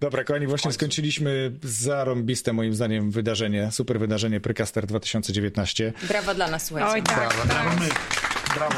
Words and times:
Dobra, 0.00 0.24
kochani, 0.24 0.46
właśnie 0.46 0.72
skończyliśmy 0.72 1.52
zarąbiste 1.62 2.52
moim 2.52 2.74
zdaniem 2.74 3.10
wydarzenie, 3.10 3.68
super 3.72 3.98
wydarzenie 4.00 4.40
Precaster 4.40 4.86
2019. 4.86 5.92
Brawa 6.08 6.34
dla 6.34 6.50
nas, 6.50 6.66
słuchajcie. 6.66 6.92
Oj, 6.92 7.02
tak. 7.02 7.16
Brawo, 7.16 7.46
brawo 7.46 7.70
my. 7.80 7.88
Brawo. 8.54 8.74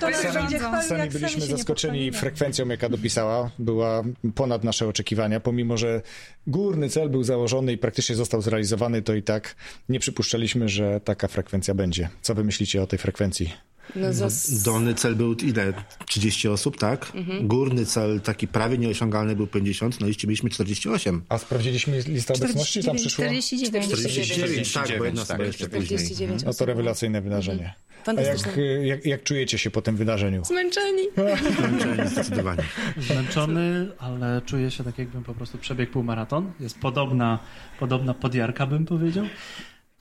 To 0.00 0.10
nas 0.10 0.20
Sami- 0.20 0.32
będzie 0.34 0.58
Sami 0.88 1.10
byliśmy 1.10 1.40
sami 1.40 1.52
zaskoczeni 1.52 2.12
frekwencją, 2.12 2.68
jaka 2.68 2.88
dopisała. 2.88 3.50
Była 3.58 4.02
ponad 4.34 4.64
nasze 4.64 4.88
oczekiwania. 4.88 5.40
Pomimo, 5.40 5.76
że 5.76 6.02
górny 6.46 6.88
cel 6.88 7.08
był 7.10 7.22
założony 7.24 7.72
i 7.72 7.78
praktycznie 7.78 8.14
został 8.16 8.42
zrealizowany, 8.42 9.02
to 9.02 9.14
i 9.14 9.22
tak 9.22 9.54
nie 9.88 10.00
przypuszczaliśmy, 10.00 10.68
że 10.68 11.00
taka 11.00 11.28
frekwencja 11.28 11.74
będzie. 11.74 12.08
Co 12.22 12.34
wy 12.34 12.44
myślicie 12.44 12.82
o 12.82 12.86
tej 12.86 12.98
frekwencji? 12.98 13.52
No, 13.96 14.12
zas... 14.12 14.62
Dolny 14.62 14.94
cel 14.94 15.16
był 15.16 15.34
ile? 15.34 15.72
30 16.06 16.48
osób, 16.48 16.78
tak? 16.78 17.12
Górny 17.42 17.86
cel 17.86 18.20
taki 18.20 18.48
prawie 18.48 18.78
nieosiągalny 18.78 19.36
był 19.36 19.46
50, 19.46 20.00
no 20.00 20.08
i 20.08 20.14
mieliśmy 20.24 20.50
48. 20.50 21.22
A 21.28 21.38
sprawdziliśmy 21.38 22.00
listę 22.00 22.34
obecności? 22.34 22.84
Tam 22.84 22.96
przyszło? 22.96 23.24
49. 23.24 23.86
49, 23.86 24.72
tak, 24.72 24.98
bo 24.98 25.04
jedna 25.04 25.24
49, 25.24 25.28
tak. 25.28 25.40
jeszcze 25.46 25.68
później. 25.68 25.98
49 25.98 26.42
No 26.44 26.54
to 26.54 26.66
rewelacyjne 26.66 27.22
wydarzenie. 27.22 27.74
A 28.06 28.12
jak, 28.12 28.16
Fantastyczne. 28.16 28.62
jak, 28.62 29.06
jak 29.06 29.22
czujecie 29.22 29.58
się 29.58 29.70
po 29.70 29.82
tym 29.82 29.96
wydarzeniu? 29.96 30.44
Zmęczeni. 30.44 31.02
Zmęczeni 31.58 32.08
Zdecydowanie. 32.08 32.62
Zmęczony, 32.98 33.88
ale 33.98 34.42
czuję 34.46 34.70
się 34.70 34.84
tak, 34.84 34.98
jakbym 34.98 35.24
po 35.24 35.34
prostu 35.34 35.58
przebiegł 35.58 35.92
półmaraton. 35.92 36.52
Jest 36.60 36.78
podobna, 36.78 37.38
podobna 37.80 38.14
podjarka, 38.14 38.66
bym 38.66 38.86
powiedział. 38.86 39.26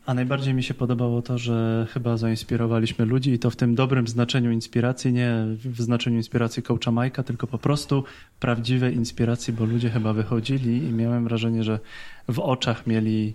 A 0.06 0.14
najbardziej 0.14 0.54
mi 0.54 0.64
się 0.64 0.74
podobało 0.74 1.22
to, 1.22 1.38
że 1.38 1.88
chyba 1.94 2.18
zainspirowaliśmy 2.18 3.06
ludzi 3.06 3.32
i 3.32 3.40
to 3.40 3.50
w 3.50 3.56
tym 3.56 3.76
dobrym 3.76 4.08
znaczeniu 4.08 4.52
inspiracji, 4.52 5.14
nie 5.14 5.46
w 5.66 5.82
znaczeniu 5.82 6.18
inspiracji 6.18 6.64
coacha 6.64 6.92
Majka, 6.92 7.24
tylko 7.24 7.48
po 7.48 7.58
prostu 7.58 8.04
prawdziwej 8.40 8.96
inspiracji, 8.96 9.54
bo 9.54 9.66
ludzie 9.66 9.90
chyba 9.90 10.14
wychodzili 10.14 10.78
i 10.78 10.92
miałem 10.92 11.24
wrażenie, 11.24 11.64
że 11.64 11.80
w 12.28 12.40
oczach 12.40 12.88
mieli 12.88 13.34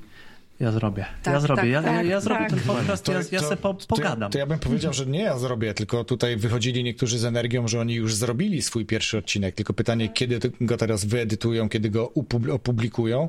ja 0.60 0.72
zrobię, 0.72 1.02
ja 1.02 1.32
Tak, 1.32 1.40
zrobię, 1.40 1.62
tak, 1.62 1.70
ja, 1.70 1.80
ja, 1.80 1.82
tak, 1.82 2.06
ja 2.06 2.20
zrobię 2.20 2.40
tak. 2.40 2.50
ten 2.50 2.60
podcast, 2.60 3.08
ja, 3.08 3.20
ja 3.32 3.40
se 3.40 3.56
po, 3.56 3.74
to, 3.74 3.86
pogadam. 3.86 4.20
ja, 4.20 4.28
to 4.28 4.38
ja 4.38 4.46
bym 4.46 4.58
powiedział, 4.58 4.92
że 4.92 5.06
nie 5.06 5.22
ja 5.22 5.38
zrobię, 5.38 5.74
tylko 5.74 6.04
tutaj 6.04 6.36
wychodzili 6.36 6.84
niektórzy 6.84 7.18
z 7.18 7.24
energią, 7.24 7.68
że 7.68 7.80
oni 7.80 7.94
już 7.94 8.14
zrobili 8.14 8.62
swój 8.62 8.86
pierwszy 8.86 9.18
odcinek. 9.18 9.54
Tylko 9.54 9.72
pytanie, 9.72 10.08
kiedy 10.08 10.38
go 10.60 10.76
teraz 10.76 11.04
wyedytują, 11.04 11.68
kiedy 11.68 11.90
go 11.90 12.12
opublikują 12.52 13.28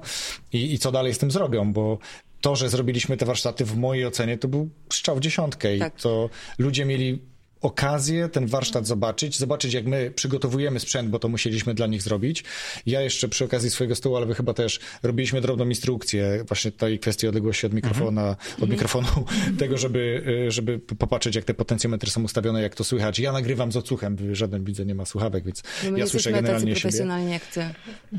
i, 0.53 0.73
i 0.73 0.79
co 0.79 0.91
dalej 0.91 1.13
z 1.13 1.17
tym 1.17 1.31
zrobią, 1.31 1.73
bo 1.73 1.99
to, 2.41 2.55
że 2.55 2.69
zrobiliśmy 2.69 3.17
te 3.17 3.25
warsztaty, 3.25 3.65
w 3.65 3.77
mojej 3.77 4.05
ocenie, 4.05 4.37
to 4.37 4.47
był 4.47 4.69
strzał 4.93 5.15
w 5.15 5.19
dziesiątkę 5.19 5.75
i 5.75 5.79
Tak. 5.79 6.01
to 6.01 6.29
ludzie 6.57 6.85
mieli 6.85 7.19
okazję 7.61 8.29
ten 8.29 8.47
warsztat 8.47 8.87
zobaczyć, 8.87 9.37
zobaczyć 9.37 9.73
jak 9.73 9.85
my 9.85 10.11
przygotowujemy 10.15 10.79
sprzęt, 10.79 11.09
bo 11.09 11.19
to 11.19 11.27
musieliśmy 11.27 11.73
dla 11.73 11.87
nich 11.87 12.01
zrobić. 12.01 12.43
Ja 12.85 13.01
jeszcze 13.01 13.29
przy 13.29 13.45
okazji 13.45 13.69
swojego 13.69 13.95
stołu, 13.95 14.15
ale 14.15 14.25
wy 14.25 14.35
chyba 14.35 14.53
też 14.53 14.79
robiliśmy 15.03 15.41
drobną 15.41 15.69
instrukcję 15.69 16.43
właśnie 16.47 16.71
tej 16.71 16.99
kwestii 16.99 17.27
odległości 17.27 17.65
od 17.65 17.73
mikrofona, 17.73 18.35
od 18.61 18.69
mikrofonu, 18.69 19.07
tego, 19.59 19.77
żeby, 19.77 20.23
y, 20.47 20.51
żeby 20.51 20.79
popatrzeć 20.79 21.35
jak 21.35 21.45
te 21.45 21.53
potencjometry 21.53 22.11
są 22.11 22.23
ustawione, 22.23 22.61
jak 22.61 22.75
to 22.75 22.83
słychać. 22.83 23.19
Ja 23.19 23.31
nagrywam 23.31 23.71
z 23.71 23.77
odsłuchem, 23.77 24.17
żaden 24.35 24.63
widzę 24.63 24.85
nie 24.85 24.95
ma 24.95 25.05
słuchawek, 25.05 25.43
więc 25.45 25.63
No 25.91 25.97
ja 25.97 26.07
słyszę 26.07 26.29
jesteśmy 26.29 26.31
tacy 26.31 26.41
generalnie 26.43 26.75
siebie. 26.75 27.31
jak 27.31 27.45
ty. 27.45 27.65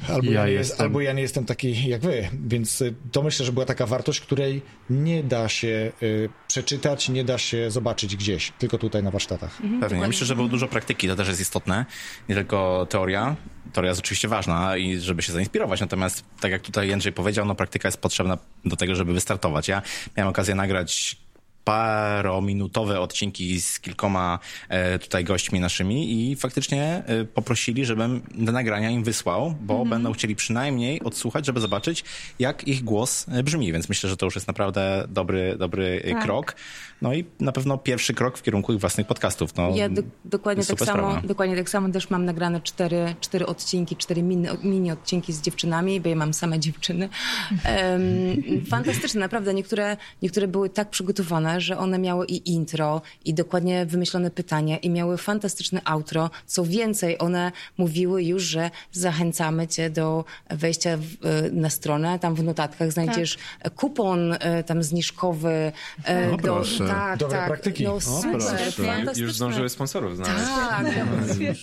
Albo 0.09 0.31
ja, 0.33 0.41
Ja 0.41 0.47
nie 0.47 0.53
jest, 0.53 0.70
jestem. 0.70 0.87
albo 0.87 1.01
ja 1.01 1.13
nie 1.13 1.23
jestem 1.23 1.45
taki 1.45 1.89
jak 1.89 2.01
wy, 2.01 2.29
więc 2.47 2.81
y, 2.81 2.95
to 3.13 3.23
myślę, 3.23 3.47
że 3.47 3.53
była 3.53 3.67
taka 3.67 3.87
wartość, 3.87 4.20
której 4.20 4.63
nie 4.91 5.23
da 5.25 5.48
się 5.48 5.93
y, 6.03 6.29
przeczytać, 6.48 7.09
nie 7.09 7.25
da 7.25 7.39
się 7.39 7.70
zobaczyć 7.70 8.17
gdzieś, 8.17 8.53
tylko 8.59 8.79
tutaj 8.79 9.03
na 9.03 9.11
warsztatach. 9.38 9.80
Pewnie. 9.80 10.00
Ja 10.00 10.08
myślę, 10.08 10.27
że 10.27 10.36
było 10.36 10.48
dużo 10.48 10.69
praktyki, 10.69 11.08
to 11.08 11.16
też 11.16 11.28
jest 11.28 11.41
istotne. 11.41 11.86
Nie 12.28 12.34
tylko 12.34 12.86
teoria. 12.91 13.36
Teoria 13.72 13.91
jest 13.91 14.00
oczywiście 14.00 14.28
ważna 14.28 14.77
i 14.77 14.98
żeby 14.98 15.22
się 15.22 15.33
zainspirować, 15.33 15.80
natomiast 15.80 16.24
tak 16.41 16.52
jak 16.52 16.62
tutaj 16.62 16.89
Jędrzej 16.89 17.12
powiedział, 17.12 17.47
no 17.47 17.55
praktyka 17.55 17.89
jest 17.89 17.98
potrzebna 17.98 18.39
do 18.64 18.77
tego, 18.77 18.94
żeby 18.94 19.12
wystartować. 19.12 19.69
Ja 19.69 19.83
miałem 20.16 20.30
okazję 20.30 20.55
nagrać 20.55 21.16
parominutowe 21.64 23.00
odcinki 23.00 23.61
z 23.61 23.80
kilkoma 23.80 24.39
e, 24.68 24.98
tutaj 24.98 25.24
gośćmi 25.24 25.61
naszymi 25.61 26.30
i 26.30 26.36
faktycznie 26.36 27.02
e, 27.06 27.24
poprosili, 27.24 27.84
żebym 27.84 28.23
do 28.34 28.52
nagrania 28.52 28.90
im 28.90 29.05
wysłał, 29.05 29.55
bo 29.61 29.84
będą 29.84 30.12
chcieli 30.12 30.36
przynajmniej 30.36 31.02
odsłuchać, 31.02 31.46
żeby 31.46 31.61
zobaczyć, 31.61 32.05
jak 32.39 32.68
ich 32.68 32.84
głos 32.84 33.27
e, 33.28 33.42
brzmi, 33.42 33.72
więc 33.72 33.89
myślę, 33.89 34.11
że 34.11 34.17
to 34.17 34.27
już 34.27 34.34
jest 34.34 34.46
naprawdę 34.46 35.05
dobry, 35.08 35.56
dobry 35.58 36.02
Tak. 36.11 36.22
krok. 36.22 36.55
No 37.02 37.14
i 37.14 37.24
na 37.40 37.52
pewno 37.52 37.78
pierwszy 37.78 38.14
krok 38.14 38.39
w 38.39 38.42
kierunku 38.42 38.72
ich 38.72 38.80
własnych 38.80 39.06
podcastów. 39.06 39.56
No, 39.56 39.70
Ja 39.77 39.89
do, 39.89 40.02
dokładnie, 40.24 40.64
tak 40.64 40.78
samo, 40.78 40.90
sprawa. 40.92 41.20
dokładnie 41.27 41.56
tak 41.56 41.70
samo 41.70 41.89
też 41.89 42.11
mam 42.11 42.24
nagrane 42.24 42.61
cztery, 42.61 43.14
cztery 43.20 43.46
odcinki, 43.46 43.96
cztery 43.96 44.22
mini, 44.22 44.48
mini 44.62 44.90
odcinki 44.92 45.33
z 45.33 45.40
dziewczynami, 45.40 46.01
bo 46.01 46.08
ja 46.08 46.17
mam 46.17 46.34
same 46.34 46.58
dziewczyny. 46.61 47.08
Em, 47.64 48.02
fantastyczne, 48.70 49.20
naprawdę. 49.20 49.55
Niektóre, 49.55 49.96
niektóre 50.22 50.48
były 50.48 50.70
tak 50.70 50.90
przygotowane, 50.90 51.52
że 51.61 51.79
one 51.79 51.98
miały 51.98 52.27
i 52.27 52.51
intro, 52.52 53.02
i 53.24 53.35
dokładnie 53.35 53.86
wymyślone 53.86 54.30
pytania, 54.30 54.79
i 54.79 54.90
miały 54.90 55.18
fantastyczne 55.18 55.80
outro. 55.85 56.30
Co 56.46 56.64
więcej, 56.64 57.18
one 57.18 57.52
mówiły 57.79 58.23
już, 58.24 58.42
że 58.42 58.70
zachęcamy 58.92 59.68
cię 59.68 59.90
do 59.90 60.24
wejścia 60.51 60.96
w, 60.96 61.27
e, 61.27 61.51
na 61.51 61.70
stronę. 61.70 62.18
Tam 62.18 62.35
w 62.35 62.42
notatkach 62.42 62.92
znajdziesz 62.92 63.39
kupon 63.77 64.33
e, 64.40 64.64
tam 64.64 64.83
zniżkowy. 64.83 65.73
e, 66.08 66.29
O, 66.33 66.36
do, 66.36 66.42
proszę. 66.42 66.86
tak, 66.89 67.18
Dobre 67.18 67.39
tak. 67.39 67.46
praktyki. 67.48 67.84
No 67.84 67.95
O, 67.95 68.01
super, 68.01 68.30
proszę. 68.30 68.48
fantastyczne. 68.73 69.23
Już 69.23 69.34
zdążyły 69.34 69.69
sponsorów 69.69 70.17
znaleźć. 70.17 70.46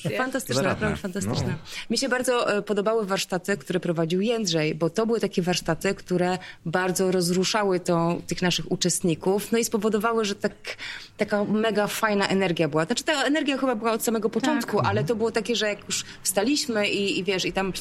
Tak, 0.04 0.18
fantastyczne, 0.18 0.56
Zaradne. 0.56 0.90
naprawdę 0.90 1.02
fantastyczne. 1.02 1.56
Mi 1.90 1.98
się 1.98 2.10
bardzo 2.10 2.62
podobały 2.66 3.06
warsztaty, 3.06 3.58
które 3.58 3.80
prowadził 3.80 4.22
Jędrzej, 4.22 4.76
bo 4.76 4.90
to 4.90 5.06
były 5.06 5.20
takie 5.20 5.42
warsztaty, 5.42 5.94
które 5.96 6.38
bardzo 6.66 7.12
rozruszały 7.12 7.80
to, 7.80 8.18
tych 8.28 8.42
naszych 8.42 8.72
uczestników, 8.72 9.52
no 9.52 9.58
i 9.58 9.66
spowodowały, 9.66 9.79
że 10.22 10.36
tak, 10.36 10.54
taka 11.18 11.44
mega 11.44 11.88
fajna 11.88 12.28
energia 12.28 12.68
była. 12.68 12.86
Znaczy 12.86 13.04
ta 13.04 13.24
energia 13.24 13.58
chyba 13.58 13.76
była 13.76 13.92
od 13.92 14.04
samego 14.04 14.30
początku, 14.30 14.80
ale 14.80 15.04
to 15.04 15.16
było 15.16 15.32
takie, 15.32 15.56
że 15.56 15.68
jak 15.68 15.86
już 15.86 16.06
wstaliśmy 16.24 16.90
i, 16.90 17.20
i 17.20 17.24
wiesz, 17.24 17.46
i 17.46 17.54
tam 17.54 17.74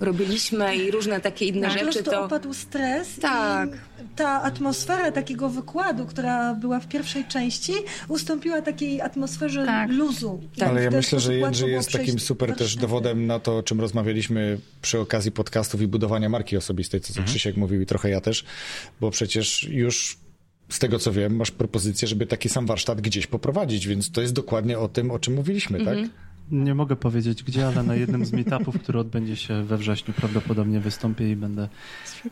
robiliśmy 0.00 0.76
i 0.76 0.90
różne 0.90 1.20
takie 1.20 1.46
inne 1.46 1.68
Po 1.68 1.78
rzeczy, 1.78 2.02
to... 2.02 2.24
opadł 2.24 2.54
stres 2.54 3.08
Tak. 3.20 3.68
i 3.68 3.72
ta 4.16 4.42
atmosfera 4.42 5.12
takiego 5.12 5.48
wykładu, 5.48 6.06
która 6.06 6.54
była 6.54 6.80
w 6.80 6.88
pierwszej 6.88 7.24
części, 7.24 7.72
ustąpiła 8.08 8.62
takiej 8.62 9.00
atmosferze 9.00 9.66
Tak. 9.66 9.90
luzu. 9.90 10.40
I 10.56 10.58
Tak. 10.58 10.68
Ale 10.68 10.82
ja 10.82 10.90
myślę, 10.90 11.20
że 11.20 11.34
Jędrzej 11.34 11.72
jest 11.72 11.92
takim 11.92 12.18
super 12.18 12.56
też 12.56 12.76
dowodem 12.76 13.26
na 13.26 13.40
to, 13.40 13.58
o 13.58 13.62
czym 13.62 13.80
rozmawialiśmy 13.80 14.58
przy 14.82 15.00
okazji 15.00 15.32
podcastów 15.32 15.80
i 15.82 15.86
budowania 15.86 16.28
marki 16.28 16.56
osobistej, 16.56 17.00
co, 17.00 17.12
co 17.14 17.22
Krzysiek 17.22 17.56
mówił 17.56 17.80
i 17.80 17.86
trochę 17.86 18.10
ja 18.10 18.20
też, 18.20 18.44
bo 19.00 19.10
przecież 19.10 19.64
już 19.70 20.18
z 20.68 20.78
tego 20.78 20.98
co 20.98 21.12
wiem, 21.12 21.36
masz 21.36 21.50
propozycję, 21.50 22.08
żeby 22.08 22.26
taki 22.26 22.48
sam 22.48 22.66
warsztat 22.66 23.00
gdzieś 23.00 23.26
poprowadzić, 23.26 23.86
więc 23.86 24.10
to 24.10 24.20
jest 24.20 24.32
dokładnie 24.32 24.78
o 24.78 24.88
tym, 24.88 25.10
o 25.10 25.18
czym 25.18 25.34
mówiliśmy, 25.34 25.84
tak? 25.84 25.98
Nie 26.50 26.74
mogę 26.74 26.96
powiedzieć 26.96 27.42
gdzie, 27.42 27.66
ale 27.66 27.82
na 27.82 27.94
jednym 27.94 28.24
z 28.24 28.32
meetupów, 28.32 28.78
który 28.82 28.98
odbędzie 28.98 29.36
się 29.36 29.62
we 29.62 29.76
wrześniu, 29.76 30.14
prawdopodobnie 30.14 30.80
wystąpię 30.80 31.30
i 31.30 31.36
będę 31.36 31.68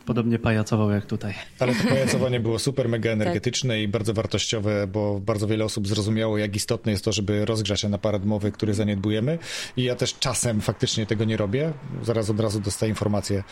podobnie 0.05 0.39
pajacował 0.39 0.91
jak 0.91 1.05
tutaj. 1.05 1.33
Ale 1.59 1.75
to 1.75 1.89
pajacowanie 1.89 2.39
było 2.39 2.59
super, 2.59 2.89
mega 2.89 3.09
Tak. 3.09 3.13
energetyczne 3.21 3.81
i 3.81 3.87
bardzo 3.87 4.13
wartościowe, 4.13 4.87
bo 4.87 5.19
bardzo 5.19 5.47
wiele 5.47 5.65
osób 5.65 5.87
zrozumiało, 5.87 6.37
jak 6.37 6.55
istotne 6.55 6.91
jest 6.91 7.05
to, 7.05 7.11
żeby 7.11 7.45
rozgrzać 7.45 7.81
ten 7.81 7.93
aparat 7.93 8.25
mowy, 8.25 8.51
który 8.51 8.73
zaniedbujemy. 8.73 9.39
I 9.77 9.83
ja 9.83 9.95
też 9.95 10.15
czasem 10.19 10.61
faktycznie 10.61 11.05
tego 11.05 11.25
nie 11.25 11.37
robię. 11.37 11.73
Zaraz 12.03 12.29
od 12.29 12.39
razu 12.39 12.59
dostaję 12.59 12.89
informację, 12.89 13.43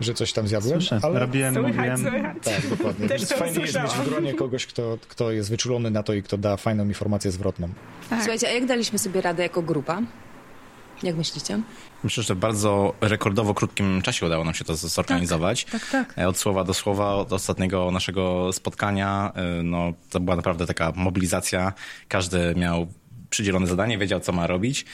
że 0.00 0.14
coś 0.14 0.32
tam 0.32 0.48
zjadłem. 0.48 0.80
Słyszę, 0.80 1.00
ale... 1.02 1.20
robiłem, 1.20 1.54
Słychać, 1.54 1.74
mówiłem. 1.76 1.98
słychać. 1.98 2.36
Tak, 2.44 2.66
dokładnie. 2.78 3.08
Też 3.08 3.20
Więc 3.20 3.28
to 3.30 3.36
fajnie 3.36 3.60
jest 3.60 3.74
mieć 3.74 3.82
w 3.82 3.86
usłyszałam. 3.86 4.10
gronie 4.10 4.34
kogoś, 4.34 4.66
kto, 4.66 4.98
kto 5.08 5.32
jest 5.32 5.50
wyczulony 5.50 5.90
na 5.90 6.02
to 6.02 6.14
i 6.14 6.22
kto 6.22 6.38
da 6.38 6.56
fajną 6.56 6.84
informację 6.84 7.30
zwrotną. 7.30 7.68
Tak. 8.10 8.18
Słuchajcie, 8.18 8.48
a 8.48 8.50
jak 8.52 8.66
daliśmy 8.66 8.98
sobie 8.98 9.20
radę 9.20 9.42
jako 9.42 9.62
grupa? 9.62 10.02
Jak 11.02 11.16
myślicie? 11.16 11.60
Myślę, 12.04 12.22
że 12.22 12.34
w 12.34 12.38
bardzo 12.38 12.94
rekordowo 13.00 13.54
krótkim 13.54 14.02
czasie 14.02 14.26
udało 14.26 14.44
nam 14.44 14.54
się 14.54 14.64
to 14.64 14.76
zorganizować. 14.76 15.64
tak, 15.64 15.90
tak. 15.90 16.18
E, 16.18 16.28
Od 16.28 16.38
słowa 16.38 16.64
do 16.64 16.74
słowa, 16.74 17.14
od 17.14 17.32
ostatniego 17.32 17.90
naszego 17.90 18.52
spotkania, 18.52 19.32
e, 19.34 19.62
no, 19.62 19.92
to 20.10 20.20
była 20.20 20.36
naprawdę 20.36 20.66
taka 20.66 20.92
mobilizacja. 20.96 21.72
Każdy 22.08 22.54
miał 22.56 22.86
przydzielone 23.30 23.66
zadanie, 23.66 23.98
wiedział, 23.98 24.20
co 24.20 24.32
ma 24.32 24.46
robić. 24.46 24.84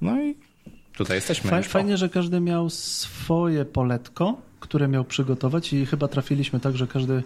No 0.00 0.22
i 0.22 0.34
tutaj 0.96 1.16
jesteśmy. 1.16 1.50
Fa- 1.50 1.56
już 1.58 1.66
po. 1.66 1.72
Fajnie, 1.72 1.96
że 1.96 2.08
każdy 2.08 2.40
miał 2.40 2.70
swoje 2.70 3.64
poletko, 3.64 4.36
które 4.60 4.88
miał 4.88 5.04
przygotować 5.04 5.72
i 5.72 5.86
chyba 5.86 6.08
trafiliśmy 6.08 6.60
tak, 6.60 6.76
że 6.76 6.86
każdy 6.86 7.22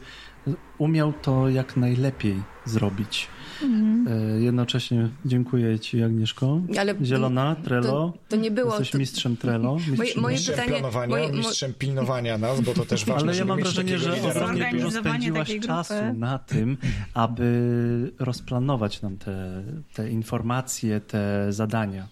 umiał 0.78 1.12
to 1.12 1.48
jak 1.48 1.76
najlepiej 1.76 2.42
zrobić. 2.64 3.28
E, 3.62 4.40
Jednocześnie 4.40 5.08
dziękuję 5.24 5.78
Ci, 5.78 6.02
Agnieszko. 6.02 6.60
Ale- 6.78 6.94
Zielona, 7.04 7.56
Trello. 7.64 7.82
to- 7.82 8.12
to 8.28 8.36
nie 8.36 8.50
było- 8.50 8.70
Jesteś 8.70 8.90
to- 8.90 8.98
mistrzem 8.98 9.36
Trello. 9.36 9.72
Moje, 9.74 9.90
Mistrzem 9.90 10.22
moje 10.22 10.34
Mistrzem 10.34 10.54
pytanie... 10.54 10.70
planowania, 10.72 11.08
moje- 11.08 11.28
mo- 11.28 11.34
mistrzem 11.38 11.74
pilnowania 11.74 12.38
nas, 12.38 12.60
bo 12.60 12.74
to 12.74 12.84
też 12.86 13.04
ważne, 13.06 13.28
Ale 13.28 13.38
ja 13.38 13.44
mam 13.44 13.60
wrażenie, 13.60 13.98
że 13.98 14.12
ogromnie 14.30 14.70
dużo 14.72 14.90
spędziłaś 14.90 15.58
czasu 15.66 15.94
na 16.14 16.38
tym, 16.38 16.76
aby 17.14 18.12
rozplanować 18.18 19.02
nam 19.02 19.16
te, 19.16 19.62
te 19.94 20.10
informacje, 20.10 21.00
te 21.00 21.52
zadania. 21.52 22.08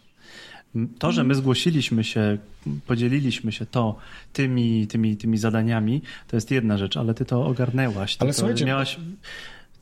To, 0.99 1.12
że 1.12 1.25
my 1.25 1.35
zgłosiliśmy 1.35 2.05
się, 2.05 2.38
podzieliliśmy 2.87 3.52
się 3.52 3.67
to 3.67 3.97
tymi, 4.32 4.87
tymi, 4.87 5.17
tymi 5.17 5.38
zadaniami, 5.38 6.02
to 6.29 6.37
jest 6.37 6.50
jedna 6.50 6.79
rzecz, 6.79 6.97
ale 6.97 7.14
ty 7.14 7.25
to 7.25 7.47
ogarnęłaś. 7.47 8.17
Ty 8.17 8.25
Ale 8.25 8.32
to 8.32 8.38
słuchajcie- 8.38 8.64
miałaś... 8.64 8.97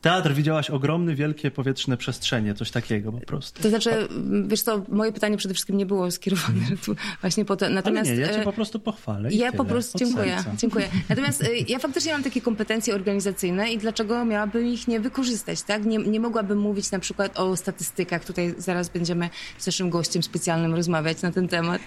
Teatr 0.03 0.33
widziałaś 0.33 0.69
ogromne, 0.69 1.15
wielkie 1.15 1.51
powietrzne 1.51 1.97
przestrzenie, 1.97 2.53
coś 2.53 2.71
takiego 2.71 3.11
po 3.11 3.19
prostu. 3.19 3.63
To 3.63 3.69
znaczy, 3.69 4.07
wiesz 4.47 4.61
co, 4.61 4.81
moje 4.89 5.11
pytanie 5.11 5.37
przede 5.37 5.53
wszystkim 5.53 5.77
nie 5.77 5.85
było 5.85 6.11
skierowane 6.11 6.65
tu 6.85 6.95
właśnie 7.21 7.45
po 7.45 7.55
to. 7.55 7.65
Ale 7.65 7.75
Natomiast 7.75 8.11
nie, 8.11 8.17
ja 8.17 8.27
cię 8.27 8.41
e, 8.41 8.43
po 8.43 8.53
prostu 8.53 8.79
pochwalę. 8.79 9.29
Ja 9.31 9.51
po 9.51 9.57
tyle, 9.57 9.69
prostu 9.69 9.97
od 9.97 9.99
dziękuję, 9.99 10.35
serca. 10.35 10.51
dziękuję. 10.57 10.87
Natomiast 11.09 11.43
y, 11.43 11.47
ja 11.67 11.79
faktycznie 11.79 12.13
mam 12.13 12.23
takie 12.23 12.41
kompetencje 12.41 12.95
organizacyjne 12.95 13.73
i 13.73 13.77
dlaczego 13.77 14.25
miałabym 14.25 14.67
ich 14.67 14.87
nie 14.87 14.99
wykorzystać, 14.99 15.61
tak? 15.61 15.85
Nie, 15.85 15.97
nie 15.97 16.19
mogłabym 16.19 16.57
mówić 16.57 16.91
na 16.91 16.99
przykład 16.99 17.39
o 17.39 17.57
statystykach, 17.57 18.25
tutaj 18.25 18.55
zaraz 18.57 18.89
będziemy 18.89 19.29
z 19.57 19.65
naszym 19.65 19.89
gościem 19.89 20.23
specjalnym 20.23 20.75
rozmawiać 20.75 21.21
na 21.21 21.31
ten 21.31 21.47
temat. 21.47 21.81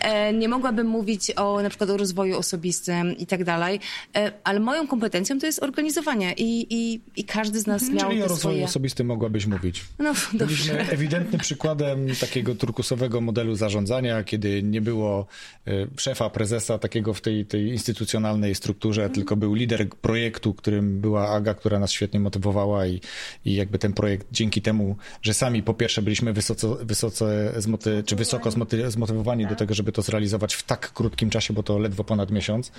E, 0.00 0.32
nie 0.32 0.48
mogłabym 0.48 0.86
mówić 0.86 1.30
o 1.36 1.62
na 1.62 1.68
przykład 1.68 1.90
o 1.90 1.96
rozwoju 1.96 2.38
osobistym 2.38 3.16
i 3.16 3.26
tak 3.26 3.44
dalej, 3.44 3.80
e, 4.16 4.32
ale 4.44 4.60
moją 4.60 4.86
kompetencją 4.86 5.38
to 5.38 5.46
jest 5.46 5.62
organizowanie 5.62 6.32
i, 6.32 6.66
i, 6.70 7.00
i 7.16 7.24
każdy 7.24 7.61
z 7.62 7.66
nas 7.66 7.90
miał 7.90 8.02
Mhm. 8.02 8.10
Czyli 8.10 8.22
o 8.22 8.28
rozwoju 8.28 8.54
swoje... 8.54 8.64
osobistym 8.64 9.06
mogłabyś 9.06 9.46
mówić. 9.46 9.84
No 9.98 10.12
dobrze. 10.32 10.46
Byliśmy 10.46 10.90
ewidentnym 10.90 11.40
przykładem 11.40 12.06
takiego 12.20 12.54
turkusowego 12.54 13.20
modelu 13.20 13.54
zarządzania, 13.54 14.24
kiedy 14.24 14.62
nie 14.62 14.80
było 14.80 15.26
e, 15.66 15.72
szefa, 15.96 16.30
prezesa 16.30 16.78
takiego 16.78 17.14
w 17.14 17.20
tej, 17.20 17.46
tej 17.46 17.68
instytucjonalnej 17.68 18.54
strukturze, 18.54 19.10
tylko 19.10 19.36
był 19.36 19.54
lider 19.54 19.88
projektu, 19.88 20.54
którym 20.54 21.00
była 21.00 21.28
Aga, 21.28 21.54
która 21.54 21.78
nas 21.78 21.90
świetnie 21.90 22.20
motywowała 22.20 22.86
i, 22.86 23.00
i 23.44 23.54
jakby 23.54 23.78
ten 23.78 23.92
projekt 23.92 24.26
dzięki 24.32 24.62
temu, 24.62 24.96
że 25.22 25.34
sami 25.34 25.62
po 25.62 25.74
pierwsze 25.74 26.02
byliśmy 26.02 26.32
wysoce, 26.32 26.68
wysoce 26.82 27.52
zmoty, 27.56 28.02
czy 28.06 28.16
wysoko 28.16 28.50
zmoty, 28.50 28.90
zmotywowani 28.90 29.46
do 29.46 29.56
tego, 29.56 29.74
żeby 29.74 29.92
to 29.92 30.02
zrealizować 30.02 30.54
w 30.54 30.62
tak 30.62 30.92
krótkim 30.92 31.30
czasie, 31.30 31.54
bo 31.54 31.62
to 31.62 31.78
ledwo 31.78 32.04
ponad 32.04 32.30
miesiąc. 32.30 32.72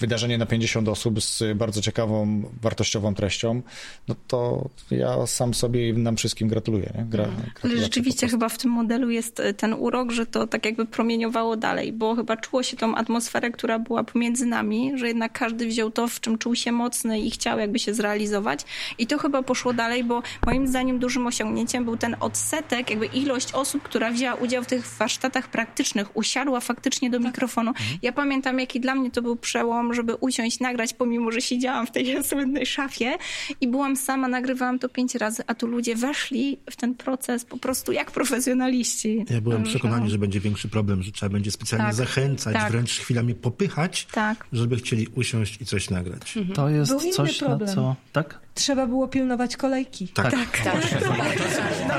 Wydarzenie 0.00 0.38
na 0.38 0.46
50 0.46 0.88
osób 0.88 1.22
z 1.22 1.42
bardzo 1.56 1.82
ciekawą, 1.82 2.42
wartościową 2.62 3.14
treścią, 3.14 3.62
no 4.08 4.14
to 4.28 4.68
ja 4.90 5.26
sam 5.26 5.54
sobie 5.54 5.88
i 5.88 5.92
nam 5.92 6.16
wszystkim 6.16 6.48
gratuluję. 6.48 6.92
Nie? 6.94 7.04
Gra, 7.04 7.24
Ale 7.24 7.34
gratulacje 7.34 7.80
rzeczywiście 7.82 8.28
chyba 8.28 8.48
w 8.48 8.58
tym 8.58 8.70
modelu 8.70 9.10
jest 9.10 9.40
e, 9.40 9.54
ten 9.54 9.74
urok, 9.74 10.12
że 10.12 10.26
to 10.26 10.46
tak 10.46 10.64
jakby 10.64 10.86
promieniowało 10.86 11.56
dalej, 11.56 11.92
bo 11.92 12.14
chyba 12.14 12.36
czuło 12.36 12.62
się 12.62 12.76
tą 12.76 12.94
atmosferę, 12.94 13.50
która 13.50 13.78
była 13.78 14.04
pomiędzy 14.04 14.46
nami, 14.46 14.92
że 14.94 15.08
jednak 15.08 15.32
każdy 15.32 15.66
wziął 15.66 15.90
to, 15.90 16.08
w 16.08 16.20
czym 16.20 16.38
czuł 16.38 16.54
się 16.54 16.72
mocny 16.72 17.20
i 17.20 17.30
chciał 17.30 17.58
jakby 17.58 17.78
się 17.78 17.94
zrealizować. 17.94 18.60
I 18.98 19.06
to 19.06 19.18
chyba 19.18 19.42
poszło 19.42 19.72
dalej, 19.72 20.04
bo 20.04 20.22
moim 20.46 20.66
zdaniem 20.66 20.98
dużym 20.98 21.26
osiągnięciem 21.26 21.84
był 21.84 21.96
ten 21.96 22.16
odsetek, 22.20 22.90
jakby 22.90 23.06
ilość 23.06 23.52
osób, 23.52 23.82
która 23.82 24.10
wzięła 24.10 24.34
udział 24.34 24.62
w 24.62 24.66
tych 24.66 24.86
warsztatach 24.86 25.48
praktycznych, 25.48 26.16
usiadła 26.16 26.60
faktycznie 26.60 27.10
do 27.10 27.20
mikrofonu. 27.20 27.72
Ja 28.02 28.12
pamiętam, 28.12 28.58
jaki 28.58 28.80
dla 28.80 28.94
mnie 28.94 29.10
to 29.10 29.22
był 29.22 29.36
przełom, 29.36 29.94
żeby 29.94 30.14
usiąść, 30.14 30.60
nagrać, 30.60 30.94
pomimo, 30.94 31.30
że 31.30 31.40
siedziałam 31.40 31.86
w 31.86 31.90
tej 31.90 32.24
słynnej 32.28 32.66
szafie 32.66 33.16
i 33.60 33.68
byłam 33.68 33.96
sama, 33.96 34.13
nagrywałam 34.16 34.78
to 34.78 34.88
pięć 34.88 35.14
razy, 35.14 35.42
a 35.46 35.54
tu 35.54 35.66
ludzie 35.66 35.96
weszli 35.96 36.58
w 36.70 36.76
ten 36.76 36.94
proces 36.94 37.44
po 37.44 37.56
prostu 37.58 37.92
jak 37.92 38.10
profesjonaliści. 38.10 39.24
Ja 39.30 39.40
byłem 39.40 39.64
Że- 39.64 39.70
przekonany, 39.70 40.10
że 40.10 40.18
będzie 40.18 40.40
większy 40.40 40.68
problem, 40.68 41.02
że 41.02 41.12
trzeba 41.12 41.32
będzie 41.32 41.50
specjalnie 41.50 41.86
Tak, 41.86 41.94
zachęcać, 41.94 42.54
tak. 42.54 42.72
wręcz 42.72 42.90
chwilami 42.98 43.34
popychać, 43.34 44.06
Tak. 44.12 44.46
żeby 44.52 44.76
chcieli 44.76 45.06
usiąść 45.14 45.60
i 45.60 45.66
coś 45.66 45.90
nagrać. 45.90 46.34
To 46.54 46.68
jest 46.68 46.90
Był 46.90 47.00
inny 47.00 47.12
coś, 47.12 47.40
na 47.40 47.58
co... 47.66 47.96
Tak? 48.12 48.40
Trzeba 48.54 48.86
było 48.86 49.08
pilnować 49.08 49.56
kolejki. 49.56 50.08
Tak. 50.08 50.34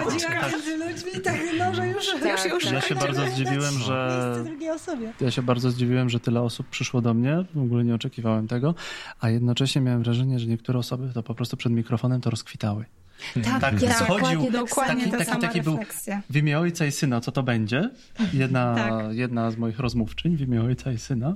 Chodziła 0.03 0.31
między 0.51 0.77
ludźmi, 0.77 1.21
tak, 1.23 1.35
no, 1.45 1.51
że 1.51 1.54
już, 2.13 2.21
Tak, 2.23 2.45
już, 2.45 2.53
już 2.53 2.63
tak. 2.63 2.73
Ja 2.73 2.81
się 2.81 2.95
tak, 2.95 3.03
bardzo 3.03 3.27
zdziwiłem, 3.27 3.79
że- 3.79 4.23
miejsce 4.33 4.43
drugiej 4.51 4.69
osobie. 4.69 5.13
Ja 5.21 5.31
się 5.31 5.41
bardzo 5.41 5.71
zdziwiłem, 5.71 6.09
że 6.09 6.19
tyle 6.19 6.41
osób 6.41 6.67
przyszło 6.69 7.01
do 7.01 7.13
mnie. 7.13 7.45
W 7.55 7.61
ogóle 7.61 7.83
nie 7.83 7.95
oczekiwałem 7.95 8.47
tego. 8.47 8.75
A 9.19 9.29
jednocześnie 9.29 9.81
miałem 9.81 10.03
wrażenie, 10.03 10.39
że 10.39 10.47
niektóre 10.47 10.79
osoby 10.79 11.11
to 11.13 11.23
po 11.23 11.35
prostu 11.35 11.57
przed 11.57 11.71
mikrofonem 11.71 12.21
to 12.21 12.29
rozkwitały. 12.29 12.85
Tak, 13.43 13.61
Tak, 13.61 13.81
ja 13.81 13.99
dokładnie 13.99 14.37
tak 14.43 14.51
Dokładnie 14.51 14.95
Taki- 14.95 15.11
ta 15.11 15.17
taki- 15.17 15.29
sama 15.31 15.41
taki 15.41 15.61
był-. 15.61 15.79
W 16.29 16.35
imię 16.35 16.59
ojca 16.59 16.85
i 16.85 16.91
syna, 16.91 17.21
co 17.21 17.31
to 17.31 17.43
będzie? 17.43 17.89
Jedna, 18.33 18.75
Tak. 18.89 19.15
jedna 19.15 19.51
z 19.51 19.57
moich 19.57 19.79
rozmówczyń 19.79 20.37
w 20.37 20.41
imię 20.41 20.61
ojca 20.61 20.91
i 20.91 20.97
syna. 20.97 21.35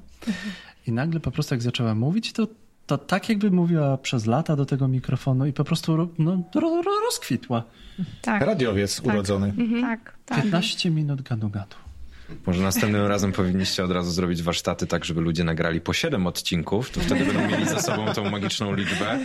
I 0.88 0.92
nagle 0.92 1.20
po 1.20 1.32
prostu 1.32 1.54
jak 1.56 1.62
zaczęła 1.62 1.96
mówić, 1.96 2.34
to, 2.34 2.48
to 2.90 2.98
tak 2.98 3.30
jakby 3.30 3.52
mówiła 3.52 3.98
przez 3.98 4.26
lata 4.26 4.56
do 4.56 4.66
tego 4.66 4.88
mikrofonu 4.88 5.46
i 5.46 5.54
po 5.54 5.64
prostu 5.64 5.98
ro- 5.98 6.08
no, 6.20 6.32
ro, 6.56 6.82
ro, 6.86 6.92
rozkwitła. 7.06 7.64
Tak, 8.22 8.42
Radiowiec 8.42 9.00
urodzony. 9.04 9.54
tak, 9.82 10.14
tak. 10.26 10.42
15 10.42 10.90
minut 10.90 11.22
gadu 11.22 11.50
gadu. 11.50 11.76
Może 12.46 12.62
następnym 12.62 13.06
razem 13.06 13.32
powinniście 13.32 13.84
od 13.84 13.92
razu 13.92 14.12
zrobić 14.12 14.44
warsztaty 14.44 14.88
tak, 14.88 15.06
żeby 15.06 15.22
ludzie 15.22 15.44
nagrali 15.44 15.82
po 15.82 15.94
7 15.94 16.28
odcinków, 16.28 16.90
to 16.92 17.00
wtedy 17.00 17.26
będą 17.26 17.48
mieli 17.48 17.66
za 17.70 17.82
sobą 17.82 18.14
tą 18.14 18.30
magiczną 18.30 18.74
liczbę 18.76 19.20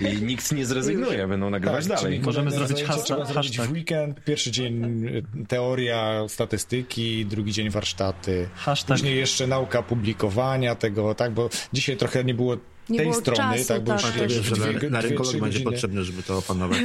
i 0.00 0.22
nikt 0.22 0.52
nie 0.52 0.66
zrezygnuje, 0.66 1.26
będą 1.28 1.50
nagrywać 1.50 1.86
Tak, 1.86 1.96
dalej. 1.96 2.20
Możemy 2.20 2.50
zrobić 2.50 2.84
hashtag- 2.84 3.02
trzeba 3.02 3.24
zrobić 3.24 3.56
hashtag. 3.56 3.66
w 3.66 3.72
weekend. 3.72 4.24
Pierwszy 4.24 4.50
dzień 4.50 5.04
y, 5.06 5.22
teoria, 5.48 6.28
statystyki, 6.28 7.26
drugi 7.26 7.52
dzień 7.52 7.70
warsztaty. 7.70 8.48
Hashtag. 8.54 8.96
Później 8.96 9.16
jeszcze 9.16 9.46
nauka 9.46 9.82
publikowania 9.82 10.74
tego, 10.74 11.14
tak, 11.14 11.32
bo 11.32 11.48
dzisiaj 11.72 11.96
trochę 11.96 12.24
nie 12.24 12.34
było 12.34 12.56
Nie 12.90 12.98
tej 12.98 13.14
strony, 13.14 13.56
czasu, 13.56 13.68
tak, 13.68 13.84
bo 13.84 13.96
tak. 13.96 14.16
już 14.20 14.32
że 14.34 14.54
dwie- 14.54 14.82
na, 14.82 14.90
na 14.90 15.00
rynkolog 15.00 15.32
będzie 15.32 15.44
godziny. 15.58 15.64
potrzebne, 15.64 16.04
żeby 16.04 16.22
to 16.22 16.38
opanować. 16.38 16.78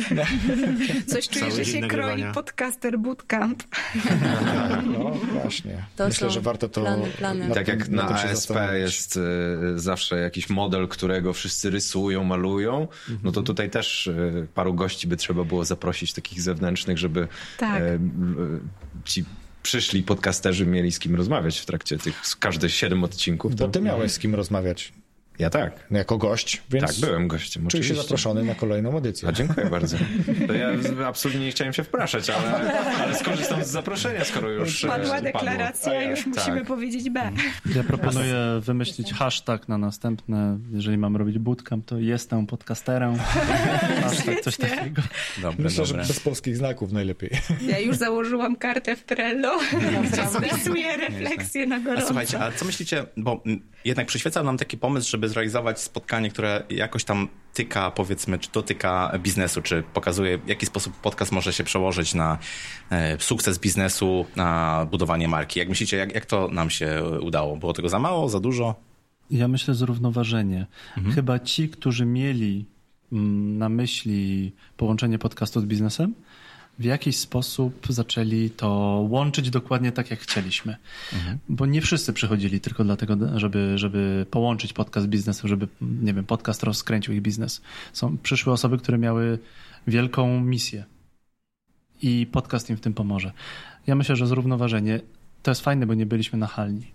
Coś 1.07 1.29
czuję, 1.29 1.39
Cały 1.45 1.51
że 1.51 1.63
dzień 1.65 1.73
się 1.75 1.81
nagrywania. 1.81 2.15
kroi 2.23 2.33
podcaster 2.33 2.99
bootcamp. 2.99 3.63
No 4.97 5.11
właśnie. 5.41 5.83
To 5.95 6.07
Myślę, 6.07 6.29
że 6.29 6.41
warto 6.41 6.69
to... 6.69 6.81
plany, 6.81 7.07
plany. 7.17 7.49
Tak 7.53 7.67
jak 7.67 7.89
na 7.89 8.17
się 8.17 8.29
ASP 8.29 8.51
jest 8.73 9.17
y, 9.17 9.79
zawsze 9.79 10.19
jakiś 10.19 10.49
model, 10.49 10.87
którego 10.87 11.33
wszyscy 11.33 11.69
rysują, 11.69 12.23
malują, 12.23 12.87
no 13.23 13.31
to 13.31 13.41
tutaj 13.43 13.69
też 13.69 14.07
y, 14.07 14.47
paru 14.53 14.73
gości 14.73 15.07
by 15.07 15.17
trzeba 15.17 15.43
było 15.43 15.65
zaprosić 15.65 16.13
takich 16.13 16.41
zewnętrznych, 16.41 16.97
żeby 16.97 17.27
Tak. 17.57 17.81
y, 17.81 17.99
ci 19.05 19.25
przyszli 19.63 20.03
podcasterzy 20.03 20.65
mieli 20.65 20.91
z 20.91 20.99
kim 20.99 21.15
rozmawiać 21.15 21.59
w 21.59 21.65
trakcie 21.65 21.97
tych 21.97 22.21
każde 22.39 22.69
siedem 22.69 23.03
odcinków. 23.03 23.55
Bo 23.55 23.65
To... 23.65 23.71
ty 23.71 23.81
miałeś 23.81 24.11
z 24.11 24.19
kim 24.19 24.35
rozmawiać 24.35 24.93
Ja 25.39 25.49
tak. 25.49 25.73
jako 25.91 26.17
gość, 26.17 26.61
więc 26.69 26.87
Tak, 27.01 27.09
byłem 27.09 27.27
gościem. 27.27 27.67
czuję 27.67 27.83
się 27.83 27.87
oczywiście. 27.87 28.03
zaproszony 28.03 28.43
na 28.43 28.55
kolejną 28.55 28.97
edycję. 28.97 29.29
A 29.29 29.31
dziękuję 29.31 29.65
bardzo. 29.69 29.97
To 30.47 30.53
ja 30.53 30.67
absolutnie 31.07 31.41
nie 31.45 31.51
chciałem 31.51 31.73
się 31.73 31.83
wpraszać, 31.83 32.29
ale, 32.29 32.73
ale 33.03 33.15
skorzystam 33.15 33.63
z 33.63 33.67
zaproszenia, 33.67 34.25
skoro 34.25 34.49
już 34.49 34.83
e, 34.83 34.87
Padła 34.87 35.09
padło. 35.15 35.31
deklaracja, 35.31 36.03
już 36.09 36.25
musimy 36.25 36.57
Tak. 36.57 36.67
powiedzieć 36.67 37.09
B. 37.09 37.31
Ja 37.75 37.83
proponuję 37.83 38.35
wymyślić 38.61 39.13
hashtag 39.13 39.67
na 39.69 39.77
następne, 39.77 40.59
jeżeli 40.71 40.97
mam 40.97 41.15
robić 41.17 41.39
bootcamp, 41.39 41.85
to 41.85 41.97
jestem 41.99 42.47
podcasterem. 42.47 43.15
Hashtag 44.03 44.41
coś 44.41 44.57
takiego. 44.57 45.01
Dobre, 45.41 45.63
Myślę, 45.63 45.85
że 45.85 45.93
dobre. 45.93 46.07
bez 46.07 46.19
polskich 46.19 46.57
znaków 46.57 46.91
najlepiej. 46.91 47.29
Ja 47.61 47.79
już 47.79 47.97
założyłam 47.97 48.55
kartę 48.55 48.95
w 48.95 49.03
Trello. 49.03 49.59
Zapisuję 50.31 50.97
refleksję 50.97 51.67
na 51.67 51.75
A 51.75 51.79
gorąco. 51.79 52.05
słuchajcie, 52.07 52.39
a 52.39 52.51
co 52.51 52.65
myślicie, 52.65 53.05
bo 53.17 53.43
jednak 53.85 54.07
przyświecał 54.07 54.43
nam 54.43 54.57
taki 54.57 54.77
pomysł, 54.77 55.09
żeby 55.11 55.22
zrealizować 55.29 55.81
spotkanie, 55.81 56.29
które 56.29 56.63
jakoś 56.69 57.03
tam 57.03 57.27
tyka, 57.53 57.91
powiedzmy, 57.91 58.39
czy 58.39 58.51
dotyka 58.51 59.19
biznesu, 59.19 59.61
czy 59.61 59.83
pokazuje, 59.93 60.37
w 60.37 60.47
jaki 60.47 60.65
sposób 60.65 60.93
podcast 60.93 61.31
może 61.31 61.53
się 61.53 61.63
przełożyć 61.63 62.13
na 62.13 62.37
e, 62.89 63.19
sukces 63.19 63.59
biznesu, 63.59 64.25
na 64.35 64.87
budowanie 64.91 65.27
marki. 65.27 65.59
Jak 65.59 65.69
myślicie, 65.69 65.97
jak, 65.97 66.13
jak 66.15 66.25
to 66.25 66.47
nam 66.47 66.69
się 66.69 67.03
udało? 67.21 67.57
Było 67.57 67.73
tego 67.73 67.89
za 67.89 67.99
mało, 67.99 68.29
za 68.29 68.39
dużo? 68.39 68.75
Ja 69.31 69.47
myślę 69.47 69.73
zrównoważenie. 69.73 70.67
Chyba 71.15 71.39
ci, 71.39 71.69
którzy 71.69 72.05
mieli 72.05 72.65
mm, 73.11 73.57
na 73.57 73.69
myśli 73.69 74.51
połączenie 74.77 75.19
podcastu 75.19 75.61
z 75.61 75.65
biznesem, 75.65 76.13
w 76.79 76.83
jakiś 76.83 77.17
sposób 77.17 77.87
zaczęli 77.89 78.49
to 78.49 78.69
łączyć 79.09 79.49
dokładnie 79.49 79.91
tak, 79.91 80.11
jak 80.11 80.19
chcieliśmy. 80.19 80.75
Bo 81.49 81.65
nie 81.65 81.81
wszyscy 81.81 82.13
przychodzili 82.13 82.59
tylko 82.59 82.83
dlatego, 82.83 83.39
żeby, 83.39 83.77
żeby 83.77 84.25
połączyć 84.31 84.73
podcast 84.73 85.05
z 85.07 85.09
biznesem, 85.09 85.47
żeby, 85.47 85.67
nie 85.81 86.13
wiem, 86.13 86.25
podcast 86.25 86.63
rozkręcił 86.63 87.13
ich 87.13 87.21
biznes. 87.21 87.61
Są, 87.93 88.17
przyszły 88.17 88.53
osoby, 88.53 88.77
które 88.77 88.97
miały 88.97 89.39
wielką 89.87 90.39
misję 90.41 90.83
i 92.01 92.27
podcast 92.31 92.69
im 92.69 92.77
w 92.77 92.81
tym 92.81 92.93
pomoże. 92.93 93.31
Ja 93.87 93.95
myślę, 93.95 94.15
że 94.15 94.27
zrównoważenie 94.27 94.99
to 95.43 95.51
jest 95.51 95.61
fajne, 95.61 95.85
bo 95.85 95.93
nie 95.93 96.05
byliśmy 96.05 96.39
nachalni. 96.39 96.85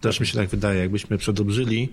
Też 0.00 0.20
mi 0.20 0.26
się 0.26 0.38
tak 0.38 0.48
wydaje, 0.48 0.80
jakbyśmy 0.80 1.18
przedobrzyli 1.18 1.88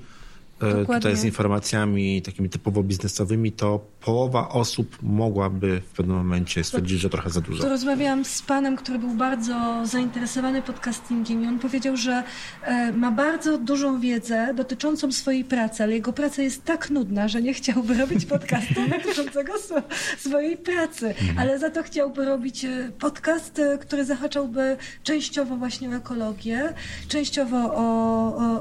Dokładnie. 0.68 0.96
tutaj 0.96 1.15
z 1.18 1.24
informacjami 1.24 2.22
takimi 2.22 2.50
typowo 2.50 2.84
biznesowymi, 2.84 3.51
to 3.51 3.80
połowa 4.01 4.50
osób 4.50 4.98
mogłaby 5.01 5.82
w 5.91 5.96
pewnym 5.98 6.18
momencie 6.18 6.63
stwierdzić, 6.63 7.00
że 7.00 7.10
trochę 7.10 7.30
za 7.30 7.41
dużo. 7.41 7.63
To 7.63 7.70
rozmawiałam 7.70 8.25
z 8.25 8.41
panem, 8.41 8.75
który 8.75 9.00
był 9.00 9.10
bardzo 9.10 9.82
zainteresowany 9.84 10.62
podcastingiem 10.62 11.44
i 11.44 11.48
on 11.48 11.60
powiedział, 11.60 11.98
że 11.98 12.24
e, 12.63 12.91
ma 12.91 13.12
bardzo 13.12 13.58
dużą 13.58 14.00
wiedzę 14.00 14.53
dotyczącą 14.53 15.12
swojej 15.12 15.44
pracy, 15.44 15.84
ale 15.84 15.94
jego 15.94 16.13
praca 16.13 16.41
jest 16.41 16.65
tak 16.65 16.89
nudna, 16.89 17.27
że 17.27 17.41
nie 17.41 17.53
chciałby 17.53 17.94
robić 17.98 18.25
podcastu 18.25 18.82
dotyczącego 18.98 19.53
swo- 19.53 19.82
swojej 20.18 20.58
pracy, 20.58 21.13
ale 21.38 21.60
za 21.60 21.70
to 21.70 21.84
chciałby 21.84 22.25
robić 22.25 22.65
e, 22.65 22.91
podcast, 23.00 23.60
e, 23.60 23.77
który 23.77 24.06
zahaczałby 24.06 24.77
częściowo 25.03 25.56
właśnie 25.58 25.89
o 25.89 25.94
ekologię, 25.94 26.74
częściowo 27.08 27.58
o, 27.58 27.82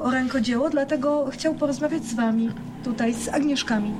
rękodzieło, 0.31 0.69
dlatego 0.69 1.29
chciał 1.31 1.55
porozmawiać 1.55 2.03
z 2.03 2.13
wami 2.13 2.49
tutaj, 2.83 3.13
z 3.13 3.27
Agnieszkami. 3.27 3.93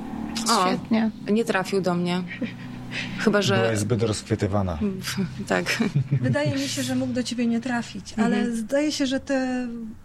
O, 0.48 0.66
Świetnie. 0.66 1.10
nie 1.30 1.44
trafił 1.44 1.80
do 1.80 1.94
mnie. 1.94 2.22
Chyba, 3.18 3.42
że... 3.42 3.56
Była 3.56 3.76
zbyt 3.76 4.02
rozchwytywana. 4.02 4.78
Tak. 5.48 5.64
Wydaje 6.12 6.52
mi 6.52 6.68
się, 6.68 6.82
że 6.82 6.94
mógł 6.94 7.12
do 7.12 7.22
ciebie 7.22 7.46
nie 7.46 7.60
trafić, 7.60 8.14
ale 8.16 8.52
zdaje 8.56 8.92
się, 8.92 9.06
że 9.06 9.20
ty, 9.20 9.34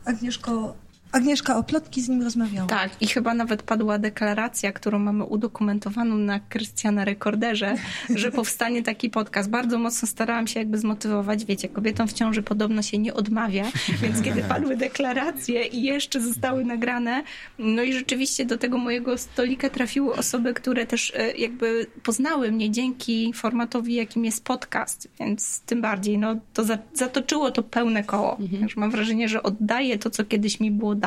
Agnieszko, 0.06 0.76
Agnieszka 1.18 1.58
o 1.58 1.64
plotki 1.64 2.02
z 2.02 2.10
nim 2.10 2.24
rozmawiała. 2.24 2.68
Tak, 2.68 3.02
i 3.02 3.08
chyba 3.08 3.34
nawet 3.34 3.64
padła 3.64 4.00
deklaracja, 4.00 4.72
którą 4.72 5.00
mamy 5.00 5.24
udokumentowaną 5.24 6.18
na 6.18 6.40
Krystiana 6.40 7.06
Rekorderze, 7.06 7.76
że 8.16 8.32
powstanie 8.32 8.84
taki 8.84 9.10
podcast. 9.10 9.50
Bardzo 9.50 9.80
mocno 9.80 10.08
starałam 10.08 10.48
się 10.48 10.60
jakby 10.60 10.78
zmotywować. 10.78 11.46
Wiecie, 11.46 11.70
kobietom 11.70 12.08
w 12.08 12.14
ciąży 12.14 12.44
podobno 12.44 12.82
się 12.82 12.98
nie 12.98 13.14
odmawia, 13.14 13.66
więc 14.02 14.22
kiedy 14.22 14.42
padły 14.54 14.78
deklaracje 14.78 15.64
i 15.64 15.84
jeszcze 15.84 16.22
zostały 16.22 16.66
nagrane, 16.66 17.24
no 17.60 17.84
i 17.84 17.94
rzeczywiście 17.94 18.46
do 18.46 18.58
tego 18.58 18.78
mojego 18.78 19.18
stolika 19.18 19.70
trafiły 19.70 20.14
osoby, 20.14 20.54
które 20.54 20.86
też 20.86 21.14
e, 21.16 21.32
jakby 21.32 21.86
poznały 22.04 22.52
mnie 22.52 22.72
dzięki 22.72 23.34
formatowi, 23.34 23.94
jakim 23.94 24.26
jest 24.26 24.44
podcast, 24.44 25.08
więc 25.20 25.62
tym 25.62 25.82
bardziej, 25.82 26.18
no 26.18 26.36
to 26.54 26.64
za, 26.64 26.78
zatoczyło 26.94 27.52
to 27.52 27.64
pełne 27.64 28.04
koło. 28.04 28.38
Już 28.62 28.78
mam 28.78 28.92
wrażenie, 28.92 29.30
że 29.30 29.44
oddaję 29.44 29.98
to, 29.98 30.10
co 30.10 30.26
kiedyś 30.26 30.60
mi 30.60 30.72
było 30.72 30.96
dane. 30.96 31.07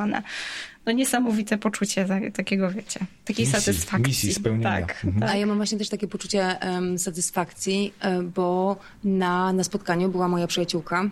No 0.87 0.93
niesamowite 0.93 1.59
poczucie 1.59 2.05
ta- 2.05 2.31
takiego, 2.35 2.71
wiecie, 2.71 3.01
takiej 3.25 3.47
Misji, 3.47 3.61
satysfakcji. 3.61 4.09
misji 4.09 4.35
spełnienia. 4.35 4.71
Tak, 4.81 4.91
Mhm. 5.05 5.21
tak. 5.21 5.31
A 5.31 5.37
ja 5.37 5.47
mam 5.47 5.57
właśnie 5.57 5.79
też 5.79 5.89
takie 5.89 6.09
poczucie 6.09 6.61
em, 6.61 6.99
satysfakcji, 6.99 7.95
e, 8.01 8.23
bo 8.23 8.77
na, 9.05 9.53
na 9.53 9.65
spotkaniu 9.65 10.09
była 10.09 10.29
moja 10.29 10.47
przyjaciółka, 10.47 11.05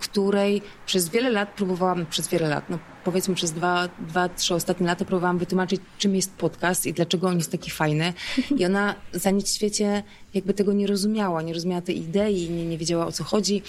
której 0.00 0.62
przez 0.86 1.08
wiele 1.08 1.30
lat 1.30 1.48
próbowałam, 1.48 2.06
przez 2.06 2.28
wiele 2.28 2.48
lat, 2.48 2.70
no 2.70 2.78
powiedzmy 3.04 3.34
przez 3.34 3.52
dwa, 3.52 3.88
dwa, 3.98 4.28
trzy 4.28 4.54
ostatnie 4.54 4.86
lata 4.86 5.04
próbowałam 5.04 5.38
wytłumaczyć, 5.38 5.80
czym 5.98 6.14
jest 6.14 6.32
podcast 6.32 6.86
i 6.86 6.92
dlaczego 6.92 7.28
on 7.28 7.36
jest 7.36 7.52
taki 7.52 7.70
fajny. 7.70 8.12
I 8.58 8.66
ona 8.66 8.94
za 9.12 9.30
nic 9.30 9.50
w 9.50 9.54
świecie 9.54 10.02
jakby 10.34 10.54
tego 10.54 10.72
nie 10.72 10.86
rozumiała, 10.86 11.42
nie 11.42 11.54
rozumiała 11.54 11.82
tej 11.82 11.98
idei, 11.98 12.50
nie, 12.50 12.66
nie 12.66 12.78
wiedziała 12.78 13.06
o 13.06 13.12
co 13.12 13.24
chodzi, 13.24 13.62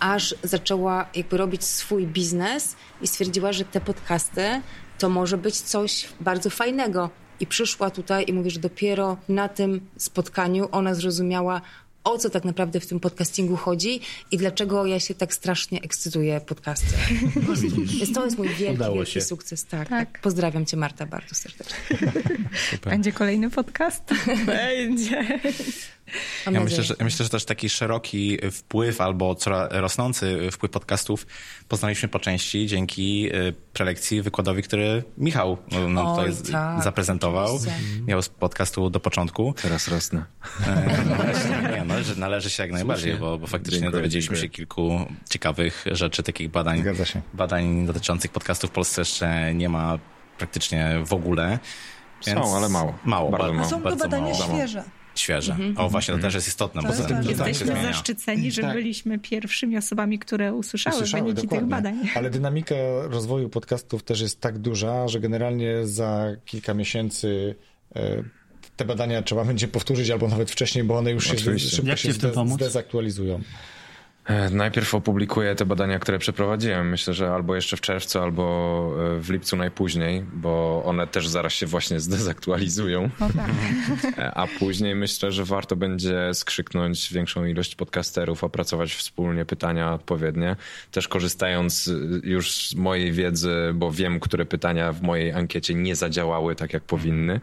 aż 0.00 0.34
zaczęła 0.42 1.06
jakby 1.14 1.36
robić 1.36 1.64
swój 1.64 2.06
biznes 2.06 2.76
i 3.02 3.06
stwierdziła, 3.06 3.52
że 3.52 3.64
te 3.64 3.80
podcasty 3.80 4.42
to 4.98 5.08
może 5.08 5.38
być 5.38 5.60
coś 5.60 6.08
bardzo 6.20 6.50
fajnego. 6.50 7.10
I 7.40 7.46
przyszła 7.46 7.90
tutaj 7.90 8.24
i 8.28 8.32
mówi, 8.32 8.50
że 8.50 8.60
dopiero 8.60 9.16
na 9.28 9.48
tym 9.48 9.80
spotkaniu 9.96 10.68
ona 10.72 10.94
zrozumiała, 10.94 11.60
o 12.04 12.18
co 12.18 12.30
tak 12.30 12.44
naprawdę 12.44 12.80
w 12.80 12.86
tym 12.86 13.00
podcastingu 13.00 13.56
chodzi 13.56 14.00
i 14.30 14.36
dlaczego 14.38 14.86
ja 14.86 15.00
się 15.00 15.14
tak 15.14 15.34
strasznie 15.34 15.82
ekscytuję 15.82 16.40
podcastem. 16.40 17.00
Więc 17.98 18.12
to 18.12 18.24
jest 18.24 18.38
mój 18.38 18.48
wielki, 18.48 18.84
wielki 18.94 19.20
sukces. 19.20 19.64
Tak, 19.64 19.88
Tak. 19.88 20.12
tak. 20.12 20.20
Pozdrawiam 20.22 20.66
cię 20.66 20.76
Marta 20.76 21.06
bardzo 21.06 21.34
serdecznie. 21.34 21.76
Będzie 22.84 23.12
kolejny 23.12 23.50
podcast? 23.50 24.02
Będzie. 24.46 25.40
Ja 26.52 26.60
myślę, 26.60 26.82
że, 26.82 26.94
ja 26.98 27.04
myślę, 27.04 27.24
że 27.24 27.30
też 27.30 27.44
taki 27.44 27.68
szeroki 27.68 28.38
wpływ 28.52 29.00
albo 29.00 29.34
coraz 29.34 29.68
rosnący 29.72 30.48
wpływ 30.52 30.72
podcastów 30.72 31.26
poznaliśmy 31.68 32.08
po 32.08 32.18
części 32.18 32.66
dzięki 32.66 33.34
y, 33.34 33.54
prelekcji, 33.72 34.22
wykładowi, 34.22 34.62
który 34.62 35.04
Michał 35.18 35.58
no, 35.72 35.88
no, 35.88 36.14
Oj, 36.16 36.30
tutaj 36.36 36.52
tak, 36.52 36.82
zaprezentował. 36.84 37.44
oczywiście. 37.56 37.72
Miał 38.06 38.22
z 38.22 38.28
podcastu 38.28 38.90
do 38.90 39.00
początku. 39.00 39.54
Teraz 39.62 39.88
rosnę. 39.88 40.24
E, 40.66 41.70
Nie, 41.76 41.84
należy, 41.84 42.18
należy 42.20 42.50
się 42.50 42.62
jak 42.62 42.72
najbardziej, 42.72 43.14
bo, 43.16 43.38
bo 43.38 43.46
faktycznie 43.46 43.80
Dziękuję, 43.80 43.92
dowiedzieliśmy 44.02 44.36
się 44.36 44.42
dziękuję. 44.42 44.56
kilku 44.56 45.06
ciekawych 45.30 45.84
rzeczy, 45.92 46.22
takich 46.22 46.50
badań. 46.50 46.84
Się. 47.04 47.22
Badań 47.34 47.86
dotyczących 47.86 48.30
podcastów 48.32 48.70
w 48.70 48.72
Polsce 48.72 49.00
jeszcze 49.00 49.54
nie 49.54 49.68
ma 49.68 49.98
praktycznie 50.38 51.02
w 51.06 51.12
ogóle. 51.12 51.58
Są, 52.20 52.56
ale 52.56 52.68
mało. 52.68 52.98
Mało, 53.04 53.30
Bardzo 53.30 53.46
ba- 53.46 53.52
A 53.52 53.56
mało. 53.56 53.68
są 53.68 53.76
to 53.76 53.82
bardzo 53.84 54.04
badania 54.04 54.32
mało. 54.38 54.54
świeże. 54.54 54.84
Świeże. 55.20 55.56
O, 55.76 55.88
właśnie, 55.88 56.14
to 56.14 56.20
też 56.20 56.34
jest 56.34 56.48
istotne, 56.48 56.82
bo 56.82 56.88
To 56.88 56.94
ważne. 56.94 57.08
badanie 57.08 57.24
się 57.24 57.30
Jesteśmy 57.30 57.66
zmienia. 57.66 57.82
zaszczyceni, 57.82 58.50
że 58.52 58.62
Tak. 58.62 58.74
byliśmy 58.74 59.18
pierwszymi 59.18 59.76
osobami, 59.76 60.18
które 60.18 60.54
usłyszały, 60.54 60.96
Słyszały, 60.96 61.22
wyniki 61.22 61.40
tych 61.48 61.50
dokładnie. 61.60 61.68
badań. 61.90 62.08
Ale 62.14 62.30
dynamika 62.30 62.74
rozwoju 63.02 63.48
podcastów 63.48 64.02
też 64.02 64.20
jest 64.20 64.40
tak 64.40 64.58
duża, 64.58 65.08
że 65.08 65.20
generalnie 65.20 65.86
za 65.86 66.26
kilka 66.44 66.74
miesięcy 66.74 67.54
e, 67.96 68.22
te 68.76 68.84
badania 68.84 69.22
trzeba 69.22 69.44
będzie 69.44 69.68
powtórzyć 69.68 70.10
albo 70.10 70.28
nawet 70.28 70.50
wcześniej, 70.50 70.84
bo 70.84 70.98
one 70.98 71.10
już 71.10 71.26
się 71.26 71.32
Oczywiście. 71.32 71.70
szybko 71.76 71.88
Jak 71.90 71.98
się 71.98 72.12
pomóc? 72.14 72.54
zdezaktualizują. 72.54 73.40
E, 74.30 74.50
Najpierw 74.50 74.94
opublikuję 74.94 75.54
te 75.54 75.66
badania, 75.66 75.98
które 75.98 76.18
przeprowadziłem. 76.18 76.88
Myślę, 76.88 77.14
że 77.14 77.30
albo 77.30 77.54
jeszcze 77.54 77.76
w 77.76 77.80
czerwcu, 77.80 78.18
albo 78.18 78.44
e, 79.16 79.20
w 79.20 79.30
lipcu 79.30 79.56
najpóźniej, 79.56 80.24
bo 80.32 80.82
one 80.84 81.06
też 81.06 81.28
zaraz 81.28 81.52
się 81.52 81.66
właśnie 81.66 82.00
zdezaktualizują. 82.10 83.10
No 83.20 83.28
tak. 83.36 83.50
E, 84.18 84.34
A 84.34 84.46
później 84.46 84.94
myślę, 84.94 85.32
że 85.32 85.44
warto 85.44 85.76
będzie 85.76 86.34
skrzyknąć 86.34 87.12
większą 87.12 87.44
ilość 87.44 87.74
podcasterów, 87.74 88.44
opracować 88.44 88.94
wspólnie 88.94 89.44
pytania 89.44 89.94
odpowiednie. 89.94 90.56
Też 90.90 91.08
korzystając 91.08 91.90
już 92.22 92.68
z 92.68 92.74
mojej 92.74 93.12
wiedzy, 93.12 93.54
bo 93.74 93.92
wiem, 93.92 94.20
które 94.20 94.44
pytania 94.44 94.92
w 94.92 95.02
mojej 95.02 95.32
ankiecie 95.32 95.74
nie 95.74 95.96
zadziałały 95.96 96.56
tak, 96.56 96.72
jak 96.72 96.82
powinny. 96.82 97.40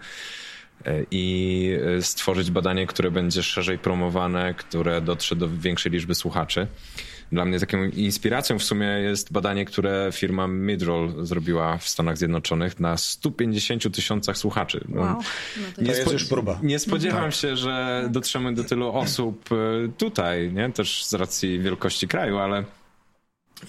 E, 0.86 1.04
I 1.12 1.78
y, 1.98 2.02
stworzyć 2.02 2.52
badanie, 2.52 2.88
które 2.88 3.12
będzie 3.12 3.44
szerzej 3.44 3.78
promowane, 3.78 4.54
które 4.54 5.02
dotrze 5.02 5.36
do 5.36 5.50
większej 5.50 5.92
liczby 5.92 6.16
słuchaczy. 6.16 6.68
Dla 7.32 7.46
mnie 7.46 7.60
taką 7.60 7.84
inspiracją 7.84 8.60
w 8.60 8.64
sumie 8.64 8.86
jest 8.88 9.32
badanie, 9.32 9.66
które 9.66 10.10
firma 10.14 10.48
Midroll 10.48 11.26
zrobiła 11.26 11.78
w 11.78 11.88
Stanach 11.90 12.18
Zjednoczonych 12.18 12.80
na 12.80 12.98
150 12.98 13.96
tysiącach 13.96 14.38
słuchaczy. 14.38 14.84
No, 14.90 15.02
Wow. 15.02 15.20
To 15.76 15.82
jest 15.82 16.12
już 16.12 16.26
próba. 16.26 16.60
nie 16.64 16.80
spodziewam 16.80 17.32
się, 17.32 17.56
że 17.56 18.08
dotrzemy 18.12 18.54
do 18.54 18.64
tylu 18.64 18.92
osób 18.92 19.50
y, 19.52 19.90
tutaj, 19.98 20.52
nie? 20.54 20.70
Też 20.72 21.06
z 21.06 21.14
racji 21.14 21.60
wielkości 21.60 22.08
kraju, 22.08 22.38
ale 22.38 22.64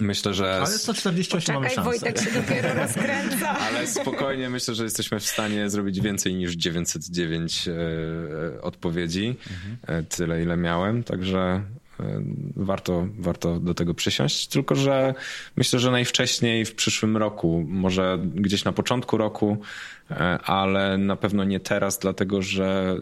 myślę, 0.00 0.34
że... 0.34 0.54
Ale 0.56 0.66
148 0.66 1.54
mamy 1.54 1.70
szansę. 1.70 1.82
Wojtek 1.82 2.20
się 2.20 2.30
dopiero 2.30 2.74
rozkręca. 2.74 3.58
Ale 3.68 3.86
spokojnie 3.86 4.50
myślę, 4.50 4.74
że 4.74 4.84
jesteśmy 4.84 5.20
w 5.20 5.26
stanie 5.26 5.70
zrobić 5.70 6.00
więcej 6.00 6.34
niż 6.34 6.52
909 6.52 7.68
e, 7.68 7.72
e, 7.72 8.62
odpowiedzi. 8.62 9.36
E, 9.86 10.02
tyle, 10.02 10.42
ile 10.42 10.56
miałem, 10.56 11.04
także 11.04 11.38
e, 12.00 12.22
warto, 12.56 13.08
warto 13.18 13.60
do 13.60 13.74
tego 13.74 13.94
przysiąść. 13.94 14.48
Tylko, 14.48 14.74
że 14.74 15.14
myślę, 15.56 15.78
że 15.78 15.90
najwcześniej 15.90 16.64
w 16.64 16.74
przyszłym 16.74 17.16
roku, 17.16 17.64
może 17.68 18.18
gdzieś 18.34 18.64
na 18.64 18.72
początku 18.72 19.16
roku, 19.16 19.58
ale 20.44 20.98
na 20.98 21.16
pewno 21.16 21.44
nie 21.44 21.60
teraz, 21.60 21.98
dlatego 21.98 22.42
że 22.42 22.96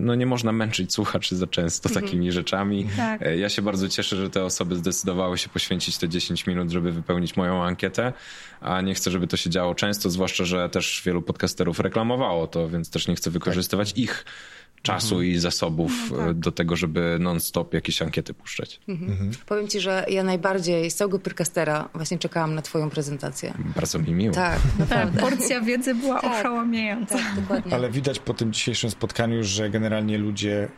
no 0.00 0.14
nie 0.14 0.26
można 0.26 0.52
męczyć 0.52 0.92
słuchaczy 0.92 1.36
za 1.36 1.46
często 1.46 1.88
takimi 1.88 2.32
rzeczami. 2.32 2.88
Tak. 2.96 3.22
E, 3.22 3.36
Ja 3.36 3.48
się 3.48 3.62
bardzo 3.62 3.88
cieszę, 3.88 4.16
że 4.16 4.30
te 4.30 4.44
osoby 4.44 4.76
zdecydowały 4.76 5.38
się 5.38 5.48
poświęcić 5.48 5.98
te 5.98 6.08
10 6.08 6.46
minut, 6.46 6.70
żeby 6.70 6.92
wypełnić 6.92 7.36
moją 7.36 7.64
ankietę, 7.64 8.12
a 8.60 8.80
nie 8.80 8.94
chcę, 8.94 9.10
żeby 9.10 9.26
to 9.26 9.36
się 9.36 9.50
działo 9.50 9.74
często, 9.74 10.10
zwłaszcza, 10.10 10.44
że 10.44 10.68
też 10.68 11.02
wielu 11.06 11.22
podcasterów 11.22 11.80
reklamowało 11.80 12.46
to, 12.46 12.68
więc 12.68 12.90
też 12.90 13.08
nie 13.08 13.14
chcę 13.14 13.30
wykorzystywać 13.30 13.92
ich 13.96 14.24
czasu 14.82 15.22
i 15.22 15.38
zasobów 15.38 15.92
e, 16.30 16.34
do 16.34 16.52
tego, 16.52 16.76
żeby 16.76 17.16
non-stop 17.20 17.74
jakieś 17.74 18.02
ankiety 18.02 18.34
puszczać. 18.34 18.80
Powiem 19.46 19.68
ci, 19.68 19.80
że 19.80 20.06
ja 20.08 20.22
najbardziej 20.24 20.90
z 20.90 20.94
całego 20.94 21.18
Pyrkastera 21.18 21.88
właśnie 21.94 22.18
czekałam 22.18 22.54
na 22.54 22.62
twoją 22.62 22.90
prezentację. 22.90 23.54
Bardzo 23.76 23.98
mi 23.98 24.12
miło. 24.12 24.34
Tak, 24.34 24.60
Tak, 24.78 24.78
naprawdę. 24.78 25.20
porcja 25.20 25.60
wiedzy 25.60 25.94
była 25.94 26.20
Tak. 26.20 26.40
oszałamiająca. 26.40 27.14
Tak, 27.14 27.34
dokładnie. 27.40 27.74
Ale 27.74 27.90
widać 27.90 28.18
po 28.18 28.34
tym 28.34 28.52
dzisiejszym 28.52 28.90
spotkaniu, 28.90 29.44
że 29.44 29.70
generalnie 29.70 30.18
ludzie 30.18 30.68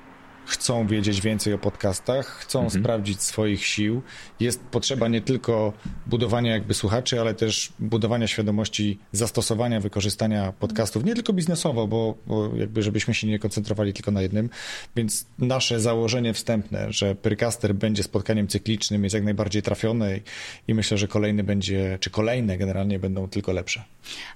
chcą 0.46 0.86
wiedzieć 0.86 1.20
więcej 1.20 1.52
o 1.52 1.58
podcastach, 1.58 2.26
chcą 2.26 2.62
Mhm. 2.64 2.82
sprawdzić 2.82 3.22
swoich 3.22 3.66
sił. 3.66 4.02
Jest 4.40 4.60
potrzeba 4.60 5.08
nie 5.08 5.20
tylko 5.20 5.72
budowania 6.06 6.52
jakby 6.52 6.74
słuchaczy, 6.74 7.20
ale 7.20 7.34
też 7.34 7.72
budowania 7.78 8.26
świadomości 8.26 8.98
zastosowania, 9.12 9.80
wykorzystania 9.80 10.52
podcastów, 10.52 11.04
nie 11.04 11.14
tylko 11.14 11.32
biznesowo, 11.32 11.86
bo, 11.86 12.14
bo 12.26 12.56
jakby 12.56 12.82
żebyśmy 12.82 13.14
się 13.14 13.26
nie 13.26 13.38
koncentrowali 13.38 13.92
tylko 13.92 14.10
na 14.10 14.22
jednym. 14.22 14.50
Więc 14.96 15.26
nasze 15.38 15.80
założenie 15.80 16.34
wstępne, 16.34 16.92
że 16.92 17.14
Pyrcaster 17.14 17.74
będzie 17.74 18.02
spotkaniem 18.02 18.48
cyklicznym 18.48 19.04
jest 19.04 19.14
jak 19.14 19.24
najbardziej 19.24 19.62
trafione 19.62 20.20
i, 20.68 20.74
myślę, 20.74 20.98
że 20.98 21.08
kolejny 21.08 21.44
będzie, 21.44 21.98
czy 22.00 22.10
kolejne 22.10 22.58
generalnie 22.58 22.98
będą 22.98 23.28
tylko 23.28 23.52
lepsze. 23.52 23.84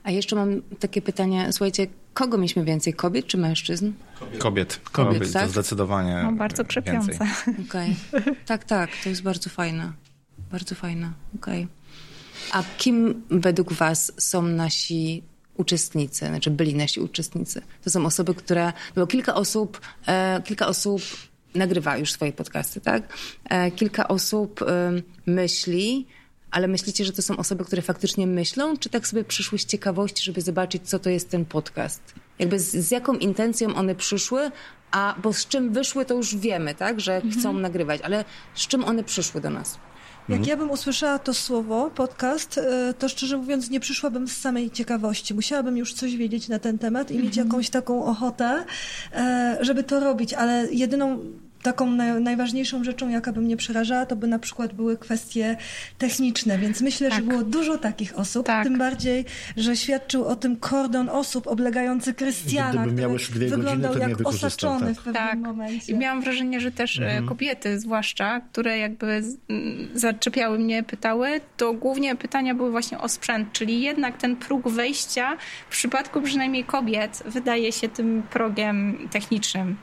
A 0.05 0.11
jeszcze 0.11 0.37
mam 0.37 0.63
takie 0.81 1.03
pytanie, 1.03 1.49
słuchajcie, 1.53 1.87
kogo 2.15 2.37
mieliśmy 2.39 2.65
więcej, 2.65 2.95
kobiet 2.95 3.27
czy 3.27 3.39
mężczyzn? 3.39 3.93
Kobiet. 4.39 4.81
Kobiet, 4.93 5.33
tak? 5.33 5.53
To 5.53 5.53
zdecydowanie 6.03 6.33
No, 6.33 6.39
bardzo 6.39 6.65
krzepiące. 6.65 7.19
Okej. 7.69 7.97
Tak, 8.47 8.65
tak, 8.65 8.91
to 9.03 9.09
jest 9.09 9.23
bardzo 9.23 9.51
fajne. 9.51 9.93
Bardzo 10.51 10.75
fajne, 10.75 11.13
okej. 11.37 11.69
A 12.53 12.63
kim 12.79 13.23
według 13.31 13.73
was 13.73 14.13
są 14.19 14.43
nasi 14.43 15.23
uczestnicy, 15.55 16.27
znaczy 16.27 16.51
byli 16.51 16.75
nasi 16.75 17.01
uczestnicy? 17.01 17.63
To 17.85 17.91
są 17.91 18.07
osoby, 18.07 18.35
które, 18.35 18.65
no 18.67 19.03
bo 19.03 19.07
kilka 19.07 19.35
osób, 19.35 19.81
e, 20.07 20.43
kilka 20.45 20.67
osób 20.67 21.03
nagrywa 21.55 21.97
już 21.97 22.13
swoje 22.13 22.33
podcasty, 22.33 22.81
tak? 22.81 23.17
E, 23.45 23.71
kilka 23.71 24.09
osób 24.09 24.63
e, 24.63 24.93
myśli, 25.27 26.07
ale 26.51 26.69
myślicie, 26.69 27.05
że 27.05 27.13
to 27.13 27.23
są 27.23 27.37
osoby, 27.37 27.65
które 27.65 27.83
faktycznie 27.83 28.27
myślą, 28.27 28.77
czy 28.77 28.89
tak 28.91 29.07
sobie 29.07 29.25
przyszły 29.25 29.59
z 29.59 29.65
ciekawości, 29.65 30.25
żeby 30.25 30.41
zobaczyć, 30.41 30.89
co 30.89 30.99
to 30.99 31.11
jest 31.11 31.31
ten 31.31 31.45
podcast? 31.45 32.15
Jakby 32.39 32.61
z, 32.61 32.71
z 32.71 32.91
jaką 32.91 33.15
intencją 33.15 33.75
one 33.75 33.95
przyszły, 33.95 34.51
a 34.91 35.15
bo 35.23 35.33
z 35.33 35.47
czym 35.47 35.73
wyszły, 35.73 36.05
to 36.05 36.15
już 36.15 36.37
wiemy, 36.37 36.75
tak? 36.75 37.01
Że 37.01 37.23
chcą 37.33 37.53
nagrywać, 37.53 38.01
ale 38.01 38.25
z 38.55 38.67
czym 38.67 38.85
one 38.85 39.05
przyszły 39.05 39.41
do 39.41 39.51
nas? 39.51 39.79
Jak 40.29 40.47
ja 40.47 40.57
bym 40.57 40.71
usłyszała 40.71 41.19
to 41.19 41.35
słowo, 41.35 41.91
podcast, 41.91 42.59
e, 42.59 42.95
to 42.99 43.09
szczerze 43.09 43.37
mówiąc 43.37 43.71
nie 43.71 43.81
przyszłabym 43.81 44.29
z 44.29 44.37
samej 44.37 44.71
ciekawości. 44.71 45.35
Musiałabym 45.35 45.77
już 45.77 45.95
coś 45.95 46.17
wiedzieć 46.17 46.49
na 46.49 46.59
ten 46.59 46.79
temat 46.79 47.11
i 47.11 47.19
mieć 47.19 47.37
jakąś 47.37 47.71
taką 47.71 48.05
ochotę, 48.05 48.65
e, 49.13 49.59
żeby 49.61 49.85
to 49.85 50.01
robić, 50.01 50.35
ale 50.35 50.69
jedyną 50.73 51.19
taką 51.67 51.91
naj, 51.91 52.21
najważniejszą 52.21 52.85
rzeczą, 52.85 53.09
jaka 53.09 53.33
by 53.33 53.41
mnie 53.41 53.57
przerażała, 53.57 54.07
to 54.07 54.17
by 54.17 54.27
na 54.27 54.39
przykład 54.39 54.73
były 54.75 54.97
kwestie 54.99 55.57
techniczne, 55.99 56.59
więc 56.59 56.81
myślę, 56.81 57.11
że 57.11 57.17
Tak. 57.17 57.25
było 57.25 57.43
dużo 57.43 57.79
takich 57.79 58.19
osób, 58.19 58.47
Tak. 58.47 58.65
tym 58.65 58.79
bardziej, 58.79 59.25
że 59.57 59.77
świadczył 59.77 60.25
o 60.25 60.37
tym 60.37 60.57
kordon 60.57 61.09
osób 61.09 61.47
oblegający 61.47 62.15
Krystiana, 62.15 62.87
Gdyby 62.87 63.03
który 63.03 63.49
godziny, 63.51 63.57
wyglądał 63.57 63.93
to 63.93 63.99
nie 63.99 64.09
jak 64.09 64.27
osaczony 64.27 64.87
tak. 64.87 64.95
w 64.95 65.05
pewnym 65.05 65.15
Tak. 65.15 65.39
momencie. 65.39 65.93
I 65.93 65.97
miałam 65.97 66.21
wrażenie, 66.23 66.61
że 66.61 66.71
też 66.71 66.99
e, 67.01 67.23
kobiety 67.29 67.81
zwłaszcza, 67.81 68.41
które 68.41 68.79
jakby 68.79 69.23
z- 69.23 69.37
m, 69.51 69.89
zaczepiały 69.95 70.59
mnie, 70.59 70.83
pytały, 70.83 71.41
to 71.57 71.73
głównie 71.73 72.17
pytania 72.17 72.55
były 72.55 72.71
właśnie 72.71 72.99
o 72.99 73.09
sprzęt, 73.09 73.53
czyli 73.53 73.81
jednak 73.83 74.17
ten 74.19 74.37
próg 74.37 74.69
wejścia 74.69 75.37
w 75.69 75.71
przypadku 75.71 76.23
przynajmniej 76.23 76.65
kobiet 76.65 77.23
wydaje 77.27 77.73
się 77.73 77.89
tym 77.89 78.23
progiem 78.31 79.09
technicznym. 79.11 79.77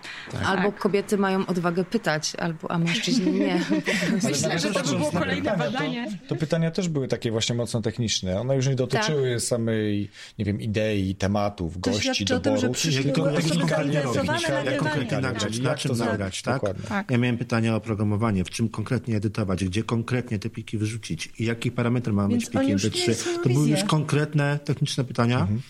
Albo 0.45 0.71
Tak. 0.71 0.79
kobiety 0.79 1.17
mają 1.17 1.45
odwagę 1.45 1.72
pytać, 1.83 2.33
albo, 2.35 2.71
a 2.71 2.77
mężczyźni 2.77 3.31
nie. 3.31 3.61
Myślę, 4.23 4.59
że 4.59 4.71
to 4.71 4.83
by 4.83 4.97
było 4.97 5.11
kolejne 5.11 5.57
badanie. 5.57 6.11
To, 6.11 6.27
to 6.27 6.35
pytania 6.35 6.71
też 6.71 6.89
były 6.89 7.07
takie 7.07 7.31
właśnie 7.31 7.55
mocno 7.55 7.81
techniczne. 7.81 8.41
One 8.41 8.55
już 8.55 8.67
nie 8.67 8.75
dotyczyły 8.75 9.39
samej, 9.39 10.09
nie 10.39 10.45
wiem, 10.45 10.61
idei, 10.61 11.15
tematów, 11.15 11.73
To 11.73 11.79
gości, 11.79 12.01
świadczy 12.01 12.35
o 12.35 12.39
tym, 12.39 12.55
że 12.55 12.61
doboru. 12.61 12.73
przyszły 12.73 13.03
tylko 13.03 13.21
osoby 13.23 13.35
jak 13.35 13.43
to 13.43 13.67
zainteresowane 13.67 14.27
robić, 14.27 14.43
jak 14.43 14.51
nagrywaniem. 14.51 14.79
konkretnie 14.79 15.17
nagrać, 15.17 15.59
na 15.59 15.75
czym 15.75 15.91
to 15.91 15.97
nagrać, 15.97 16.17
zrobić, 16.17 16.41
tak? 16.41 16.55
Dokładnie. 16.55 16.83
Tak. 16.89 17.11
Ja 17.11 17.17
miałem 17.17 17.37
pytania 17.37 17.75
o 17.75 17.79
programowanie, 17.81 18.43
w 18.43 18.49
czym 18.49 18.69
konkretnie 18.69 19.17
edytować, 19.17 19.65
gdzie 19.65 19.83
konkretnie 19.83 20.39
te 20.39 20.49
pliki 20.49 20.77
wyrzucić 20.77 21.29
i 21.39 21.45
jaki 21.45 21.71
parametr 21.71 22.13
ma 22.13 22.27
Więc 22.27 22.43
mieć 22.43 22.55
oni 22.55 22.65
pliki 22.65 22.71
już 22.71 22.83
mieli 22.83 22.95
MP3. 22.95 23.13
swoją 23.13 23.39
To 23.43 23.49
były 23.49 23.69
już 23.69 23.83
konkretne, 23.83 24.59
techniczne 24.65 25.03
pytania. 25.03 25.39
Em, 25.39 25.61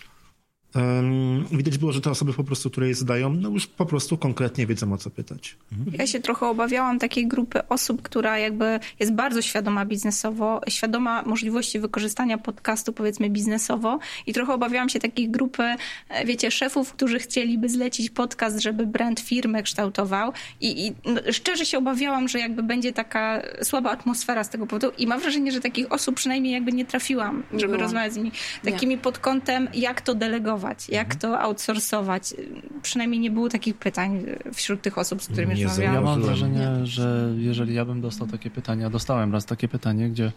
widać 1.52 1.78
było, 1.78 1.92
że 1.92 2.02
te 2.02 2.10
osoby 2.12 2.34
po 2.34 2.44
prostu, 2.44 2.70
które 2.70 2.88
je 2.88 2.96
zadają, 2.96 3.30
no 3.30 3.50
już 3.50 3.68
po 3.68 3.86
prostu 3.86 4.18
konkretnie 4.18 4.68
wiedzą 4.68 4.94
o 4.94 4.98
co 4.98 5.10
pytać. 5.10 5.58
Ja 5.92 6.08
się 6.08 6.20
trochę 6.20 6.48
obawiałam 6.48 7.00
takiej 7.00 7.28
grupy 7.28 7.68
osób, 7.68 8.02
która 8.02 8.40
jakby 8.40 8.80
jest 9.00 9.14
bardzo 9.14 9.42
świadoma 9.42 9.86
biznesowo, 9.86 10.62
świadoma 10.70 11.24
możliwości 11.24 11.80
wykorzystania 11.80 12.38
podcastu 12.38 12.94
powiedzmy 12.94 13.30
biznesowo. 13.30 14.00
I 14.28 14.34
trochę 14.34 14.54
obawiałam 14.54 14.90
się 14.90 15.00
takiej 15.00 15.30
grupy, 15.30 15.64
e, 16.10 16.26
wiecie, 16.26 16.52
szefów, 16.52 16.94
którzy 16.94 17.20
chcieliby 17.20 17.70
zlecić 17.70 18.10
podcast, 18.10 18.60
żeby 18.60 18.86
brand 18.86 19.20
firmy 19.20 19.64
kształtował. 19.64 20.34
I, 20.62 20.88
i 20.88 20.94
no, 21.06 21.22
szczerze 21.32 21.66
się 21.66 21.78
obawiałam, 21.78 22.28
że 22.28 22.40
jakby 22.40 22.64
będzie 22.64 22.94
taka 22.94 23.42
słaba 23.62 23.92
atmosfera 23.92 24.44
z 24.44 24.50
tego 24.50 24.68
powodu 24.68 24.92
i 24.98 25.08
mam 25.08 25.20
wrażenie, 25.20 25.52
że 25.52 25.62
takich 25.62 25.92
osób 25.92 26.16
przynajmniej 26.16 26.54
jakby 26.54 26.72
nie 26.72 26.86
trafiłam, 26.86 27.44
Nie 27.54 27.60
żeby 27.60 27.78
rozmawiać 27.78 28.14
z 28.14 28.18
nimi 28.18 28.32
takimi 28.64 28.98
pod 28.98 29.18
kątem, 29.18 29.68
jak 29.74 30.02
to 30.02 30.16
delegować, 30.16 30.63
jak 30.90 31.16
to 31.16 31.40
outsourcować. 31.40 32.34
Przynajmniej 32.82 33.20
nie 33.20 33.32
było 33.32 33.50
takich 33.50 33.78
pytań 33.78 34.26
wśród 34.54 34.82
tych 34.82 34.98
osób, 34.98 35.22
z 35.24 35.28
którymi 35.28 35.56
Nie 35.56 35.64
rozmawiałam. 35.64 35.96
Ja 35.96 36.02
mam 36.02 36.22
wrażenie, 36.22 36.68
że 36.84 37.34
jeżeli 37.38 37.74
ja 37.74 37.86
bym 37.86 38.02
dostał 38.02 38.28
takie 38.28 38.50
pytanie, 38.50 38.86
a 38.86 38.90
dostałem 38.90 39.34
raz 39.34 39.46
takie 39.46 39.68
pytanie, 39.68 40.10
gdzie 40.10 40.32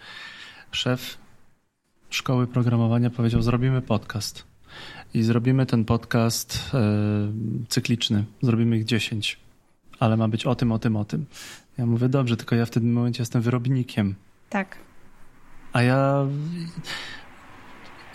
szef 0.70 1.18
szkoły 2.10 2.46
programowania 2.46 3.10
powiedział: 3.10 3.42
Zrobimy 3.42 3.82
podcast. 3.82 4.44
I 5.14 5.22
zrobimy 5.22 5.66
ten 5.66 5.84
podcast 5.84 6.70
e, 6.74 6.80
cykliczny. 7.68 8.24
Zrobimy 8.42 8.76
ich 8.76 8.84
10, 8.84 9.40
ale 9.98 10.16
ma 10.16 10.28
być 10.28 10.46
o 10.46 10.54
tym, 10.54 10.72
o 10.72 10.78
tym, 10.78 10.96
o 10.96 11.04
tym. 11.04 11.26
Ja 11.78 11.86
mówię: 11.86 12.08
Dobrze, 12.08 12.36
tylko 12.36 12.56
ja 12.56 12.66
w 12.66 12.70
tym 12.70 12.92
momencie 12.92 13.22
jestem 13.22 13.42
wyrobnikiem. 13.42 14.14
Tak. 14.50 14.76
A 15.72 15.82
ja. 15.82 16.26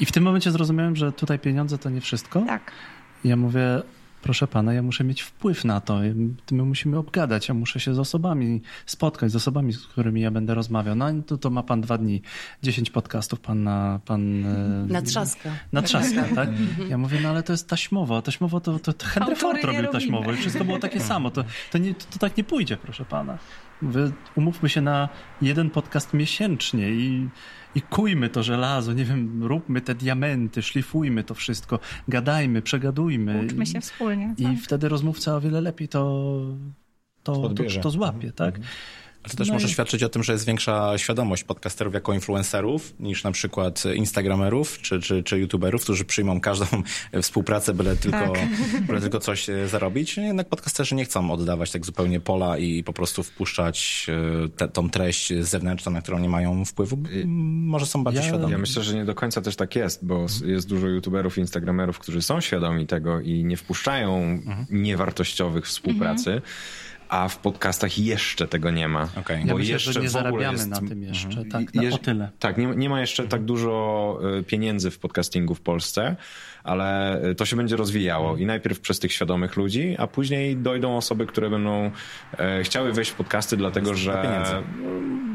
I 0.01 0.05
w 0.05 0.11
tym 0.11 0.23
momencie 0.23 0.51
zrozumiałem, 0.51 0.95
że 0.95 1.11
tutaj 1.11 1.39
pieniądze 1.39 1.77
to 1.77 1.89
nie 1.89 2.01
wszystko. 2.01 2.41
Tak. 2.41 2.71
I 3.23 3.29
Ja 3.29 3.35
mówię, 3.35 3.81
proszę 4.21 4.47
pana, 4.47 4.73
ja 4.73 4.81
muszę 4.81 5.03
mieć 5.03 5.21
wpływ 5.21 5.65
na 5.65 5.81
to. 5.81 5.99
My 6.51 6.63
musimy 6.63 6.97
obgadać, 6.97 7.47
ja 7.47 7.53
muszę 7.53 7.79
się 7.79 7.93
z 7.93 7.99
osobami 7.99 8.61
spotkać, 8.85 9.31
z 9.31 9.35
osobami, 9.35 9.73
z 9.73 9.87
którymi 9.87 10.21
ja 10.21 10.31
będę 10.31 10.53
rozmawiał. 10.55 10.95
No 10.95 11.05
to, 11.27 11.37
to 11.37 11.49
ma 11.49 11.63
pan 11.63 11.81
dwa 11.81 11.97
dni, 11.97 12.21
dziesięć 12.63 12.89
podcastów 12.89 13.39
pan 13.39 13.63
na... 13.63 13.99
Pan, 14.05 14.45
e, 14.45 14.85
Na 14.87 15.01
trzaska. 15.01 15.49
na 15.71 15.81
trzaska, 15.81 16.23
tak? 16.35 16.49
Ja 16.89 16.97
mówię, 16.97 17.19
no 17.23 17.29
ale 17.29 17.43
to 17.43 17.53
jest 17.53 17.69
taśmowo. 17.69 18.21
Taśmowo 18.21 18.59
to, 18.59 18.79
to, 18.79 18.93
to 18.93 19.05
Henry 19.05 19.31
Autory 19.33 19.61
Ford 19.61 19.75
robił 19.75 19.91
taśmowo 19.91 20.31
i 20.31 20.35
wszystko 20.35 20.65
było 20.65 20.79
takie 20.79 20.99
samo. 21.11 21.31
To, 21.31 21.43
to, 21.71 21.77
nie, 21.77 21.95
to, 21.95 22.05
to 22.13 22.19
tak 22.19 22.37
nie 22.37 22.43
pójdzie, 22.43 22.77
proszę 22.77 23.05
pana. 23.05 23.37
Umówmy 24.35 24.69
się 24.69 24.81
na 24.81 25.09
jeden 25.41 25.69
podcast 25.69 26.13
miesięcznie 26.13 26.89
i, 26.89 27.29
i 27.75 27.81
kujmy 27.81 28.29
to 28.29 28.43
żelazo, 28.43 28.93
nie 28.93 29.05
wiem, 29.05 29.43
róbmy 29.43 29.81
te 29.81 29.95
diamenty, 29.95 30.61
szlifujmy 30.61 31.23
to 31.23 31.33
wszystko, 31.33 31.79
gadajmy, 32.07 32.61
przegadujmy. 32.61 33.41
Uczmy 33.45 33.63
I- 33.63 33.67
się 33.67 33.81
wspólnie. 33.81 34.33
I 34.37 34.43
tak. 34.43 34.57
wtedy 34.63 34.89
rozmówca 34.89 35.35
o 35.35 35.41
wiele 35.41 35.61
lepiej 35.61 35.87
to, 35.87 36.41
to, 37.23 37.49
to, 37.49 37.63
to 37.81 37.89
złapie, 37.89 38.31
tak? 38.31 38.59
To 39.29 39.37
też 39.37 39.47
No 39.47 39.53
może 39.53 39.67
i- 39.67 39.71
świadczyć 39.71 40.03
o 40.03 40.09
tym, 40.09 40.23
że 40.23 40.33
jest 40.33 40.45
większa 40.45 40.97
świadomość 40.97 41.43
podcasterów 41.43 41.93
jako 41.93 42.13
influencerów 42.13 42.93
niż 42.99 43.23
na 43.23 43.31
przykład 43.31 43.83
instagramerów 43.95 44.79
czy, 44.81 44.99
czy, 44.99 45.23
czy 45.23 45.39
youtuberów, 45.39 45.83
którzy 45.83 46.05
przyjmą 46.05 46.41
każdą 46.41 46.65
współpracę, 47.21 47.73
byle 47.73 47.95
tylko, 47.95 48.33
byle 48.87 49.01
tylko 49.01 49.19
coś 49.19 49.49
e, 49.49 49.67
zarobić. 49.67 50.17
Jednak 50.17 50.49
podcasterzy 50.49 50.95
nie 50.95 51.05
chcą 51.05 51.31
oddawać 51.31 51.71
tak 51.71 51.85
zupełnie 51.85 52.19
pola 52.19 52.57
i 52.57 52.83
po 52.83 52.93
prostu 52.93 53.23
wpuszczać 53.23 54.07
e, 54.45 54.49
te, 54.49 54.67
tą 54.67 54.89
treść 54.89 55.33
zewnętrzną, 55.41 55.91
na 55.91 56.01
którą 56.01 56.19
nie 56.19 56.29
mają 56.29 56.65
wpływu. 56.65 56.97
M, 57.23 57.29
Może 57.67 57.85
są 57.85 58.03
bardziej 58.03 58.23
Ja- 58.23 58.27
świadomi. 58.29 58.51
Ja 58.51 58.57
myślę, 58.57 58.83
że 58.83 58.95
nie 58.95 59.05
do 59.05 59.15
końca 59.15 59.41
też 59.41 59.55
tak 59.55 59.75
jest, 59.75 60.05
bo 60.05 60.25
jest 60.45 60.67
dużo 60.69 60.87
youtuberów 60.87 61.37
i 61.37 61.41
instagramerów, 61.41 61.99
którzy 61.99 62.21
są 62.21 62.41
świadomi 62.41 62.87
tego 62.87 63.19
i 63.19 63.43
nie 63.45 63.57
wpuszczają 63.57 64.39
niewartościowych 64.69 65.65
współpracy, 65.65 66.41
a 67.11 67.27
w 67.27 67.37
podcastach 67.37 67.97
jeszcze 67.99 68.47
tego 68.47 68.71
nie 68.71 68.87
ma. 68.87 69.07
Okej. 69.19 69.39
Ja 69.45 69.51
Bo 69.53 69.57
myślę, 69.57 69.73
jeszcze 69.73 69.93
że 69.93 70.01
nie 70.01 70.09
zarabiamy 70.09 70.57
jest- 70.57 70.69
na 70.69 70.79
tym 70.79 71.03
jeszcze, 71.03 71.27
Mhm. 71.27 71.49
tak, 71.49 71.73
na, 71.73 71.83
Jeż- 71.83 71.93
o 71.93 71.97
tyle. 71.97 72.29
Tak, 72.39 72.57
nie, 72.57 72.65
nie 72.67 72.89
ma 72.89 73.01
jeszcze 73.01 73.27
tak 73.27 73.43
dużo 73.43 74.19
e, 74.39 74.43
pieniędzy 74.43 74.91
w 74.91 74.99
podcastingu 74.99 75.55
w 75.55 75.61
Polsce, 75.61 76.15
ale 76.63 77.21
e, 77.21 77.35
to 77.35 77.45
się 77.45 77.55
będzie 77.55 77.75
rozwijało 77.75 78.37
i 78.37 78.45
najpierw 78.45 78.79
przez 78.79 78.99
tych 78.99 79.11
świadomych 79.13 79.55
ludzi, 79.57 79.95
a 79.99 80.07
później 80.07 80.57
dojdą 80.57 80.97
osoby, 80.97 81.25
które 81.25 81.49
będą 81.49 81.91
e, 82.37 82.63
chciały 82.63 82.93
wejść 82.93 83.11
w 83.11 83.15
podcasty, 83.15 83.57
dlatego 83.57 83.93
że 83.95 84.21
pieniędzy. 84.23 84.53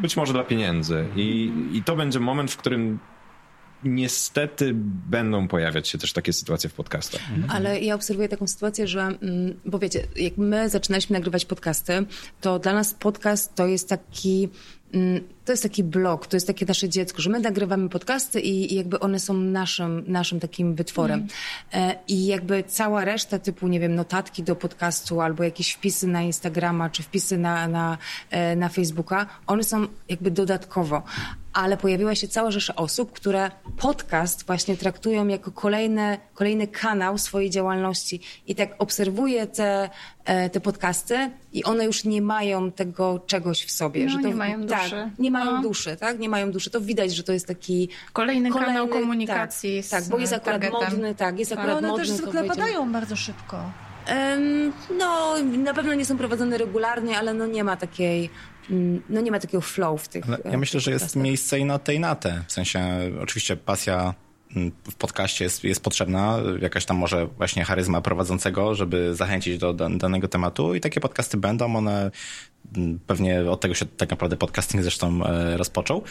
być 0.03 0.17
może 0.17 0.33
dla 0.33 0.45
pieniędzy. 0.45 1.05
I, 1.17 1.53
I 1.73 1.83
to 1.83 1.97
będzie 1.97 2.21
moment, 2.21 2.51
w 2.51 2.57
którym 2.57 2.99
niestety 3.85 4.73
będą 5.11 5.49
pojawiać 5.49 5.89
się 5.89 5.99
też 5.99 6.13
takie 6.13 6.33
sytuacje 6.33 6.71
w 6.71 6.75
podcastach. 6.75 7.21
Ale 7.49 7.81
ja 7.81 7.95
obserwuję 7.95 8.29
taką 8.29 8.47
sytuację, 8.47 8.89
że, 8.89 9.01
mm, 9.01 9.61
bo 9.65 9.79
wiecie, 9.79 10.07
jak 10.17 10.37
my 10.37 10.69
zaczynaliśmy 10.69 11.15
nagrywać 11.15 11.45
podcasty, 11.45 12.07
to 12.41 12.59
dla 12.59 12.73
nas 12.73 12.95
podcast 12.95 13.55
to 13.55 13.67
jest 13.67 13.89
taki, 13.89 14.49
mm, 14.95 15.21
to 15.45 15.53
jest 15.53 15.63
taki 15.63 15.85
blog, 15.85 16.27
to 16.27 16.37
jest 16.37 16.47
takie 16.47 16.67
nasze 16.67 16.89
dziecko, 16.89 17.23
że 17.23 17.31
my 17.31 17.41
nagrywamy 17.41 17.89
podcasty 17.89 18.41
i, 18.41 18.73
i 18.73 18.77
jakby 18.77 19.01
one 19.01 19.21
są 19.21 19.35
naszym, 19.35 20.05
naszym 20.07 20.41
takim 20.41 20.75
wytworem. 20.75 21.27
E, 21.73 21.99
I 22.09 22.27
jakby 22.27 22.65
cała 22.65 23.05
reszta 23.05 23.39
typu, 23.39 23.69
nie 23.69 23.81
wiem, 23.81 23.95
notatki 23.95 24.43
do 24.43 24.57
podcastu 24.57 25.21
albo 25.21 25.45
jakieś 25.45 25.73
wpisy 25.73 26.07
na 26.07 26.23
Instagrama 26.23 26.91
czy 26.91 27.03
wpisy 27.03 27.39
na, 27.39 27.69
na, 27.69 27.99
e, 28.31 28.57
na 28.57 28.69
Facebooka, 28.69 29.27
one 29.47 29.65
są 29.65 29.87
jakby 30.09 30.31
dodatkowo. 30.31 31.03
Ale 31.57 31.77
pojawiła 31.77 32.15
się 32.15 32.29
cała 32.29 32.51
rzesza 32.51 32.77
osób, 32.77 33.13
które 33.13 33.51
podcast 33.79 34.47
właśnie 34.47 34.77
traktują 34.77 35.27
jako 35.29 35.51
kolejne, 35.53 36.19
kolejny 36.35 36.67
kanał 36.67 37.19
swojej 37.19 37.51
działalności. 37.51 38.21
I 38.47 38.55
tak 38.55 38.71
obserwuję 38.79 39.47
te, 39.47 39.91
e, 40.25 40.51
te 40.51 40.61
podcasty 40.61 41.31
i 41.53 41.65
one 41.65 41.85
już 41.85 42.05
nie 42.05 42.23
mają 42.23 42.73
tego 42.73 43.21
czegoś 43.27 43.65
w 43.65 43.71
sobie. 43.71 44.05
No, 44.05 44.11
że 44.11 44.19
to, 44.19 44.29
nie 44.29 44.35
mają 44.35 44.67
tak, 44.67 44.83
duszy. 44.83 45.11
nie 45.19 45.31
mają 45.31 45.53
No. 45.53 45.63
duszy, 45.63 45.97
tak? 45.97 46.19
Nie 46.19 46.29
mają 46.29 46.53
duszy. 46.53 46.71
To 46.71 46.81
widać, 46.81 47.15
że 47.17 47.23
to 47.23 47.33
jest 47.33 47.47
taki 47.47 47.89
Kolejny 48.13 48.51
kanał 48.51 48.89
komunikacji 48.89 49.77
Tak, 49.77 49.85
z 49.87 49.91
tak 49.91 50.05
bo 50.05 50.19
jest 50.19 50.33
akurat 50.33 50.61
targetem. 50.61 50.91
modny, 50.91 51.15
tak, 51.15 51.39
jest 51.39 51.51
Tak. 51.51 51.59
akurat 51.59 51.77
Ale 51.79 51.79
one 51.79 51.89
modny. 51.89 52.05
też 52.07 52.17
to 52.17 52.23
zwykle 52.23 52.45
padają 52.45 52.93
bardzo 52.93 53.17
szybko. 53.17 53.57
No, 54.99 55.35
na 55.65 55.75
pewno 55.75 55.95
nie 55.95 56.05
są 56.05 56.19
prowadzone 56.19 56.59
regularnie, 56.59 57.19
ale 57.19 57.35
no 57.35 57.47
nie 57.47 57.65
ma 57.65 57.77
takiej, 57.77 58.31
no 59.09 59.21
nie 59.21 59.31
ma 59.31 59.41
takiego 59.41 59.61
flow 59.61 60.03
w 60.03 60.09
tych 60.09 60.29
Ale 60.29 60.39
e, 60.45 60.51
ja 60.51 60.59
myślę, 60.59 60.81
że 60.81 60.91
jest 60.91 61.17
miejsce 61.17 61.59
i 61.59 61.65
na 61.65 61.79
te 61.79 61.95
i 61.95 62.01
na 62.01 62.15
te. 62.15 62.45
W 62.49 62.53
sensie, 62.53 62.81
oczywiście 63.21 63.57
pasja 63.57 64.15
mm, 64.57 64.73
w 64.91 64.95
podcaście 64.95 65.45
jest, 65.45 65.65
jest 65.65 65.83
potrzebna, 65.83 66.39
jakaś 66.61 66.85
tam 66.85 66.97
może 66.97 67.27
właśnie 67.27 67.65
charyzma 67.65 68.01
prowadzącego, 68.01 68.75
żeby 68.75 69.15
zachęcić 69.15 69.59
do 69.59 69.73
dan- 69.75 69.99
danego 69.99 70.29
tematu. 70.29 70.75
I 70.75 70.81
takie 70.81 71.01
podcasty 71.01 71.37
będą, 71.37 71.77
one 71.77 72.11
mm, 72.77 72.99
pewnie 73.07 73.51
od 73.51 73.61
tego 73.61 73.75
się 73.75 73.87
tak 73.87 74.11
naprawdę 74.11 74.37
podcasting 74.37 74.83
zresztą 74.83 75.27
e, 75.27 75.57
rozpoczął, 75.57 76.03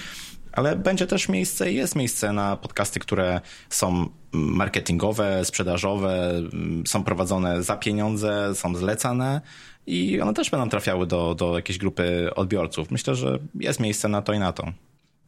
ale 0.56 0.76
będzie 0.76 1.08
też 1.08 1.30
miejsce, 1.30 1.72
jest 1.72 1.96
miejsce 1.96 2.34
na 2.34 2.58
podcasty, 2.58 3.00
które 3.00 3.41
są 3.70 4.10
marketingowe, 4.32 5.46
sprzedażowe, 5.46 6.30
mm, 6.30 6.84
są 6.88 7.04
prowadzone 7.04 7.63
za 7.63 7.78
pieniądze, 7.78 8.56
są 8.56 8.76
zlecane 8.76 9.41
i 9.88 10.22
one 10.22 10.34
też 10.34 10.50
będą 10.50 10.70
trafiały 10.70 11.08
do, 11.08 11.36
do 11.36 11.56
jakiejś 11.56 11.78
grupy 11.78 12.30
odbiorców. 12.36 12.91
Myślę, 12.91 13.15
że 13.15 13.39
jest 13.56 13.80
miejsce 13.80 14.08
na 14.08 14.22
to 14.22 14.34
i 14.34 14.39
na 14.39 14.54
to. 14.54 14.72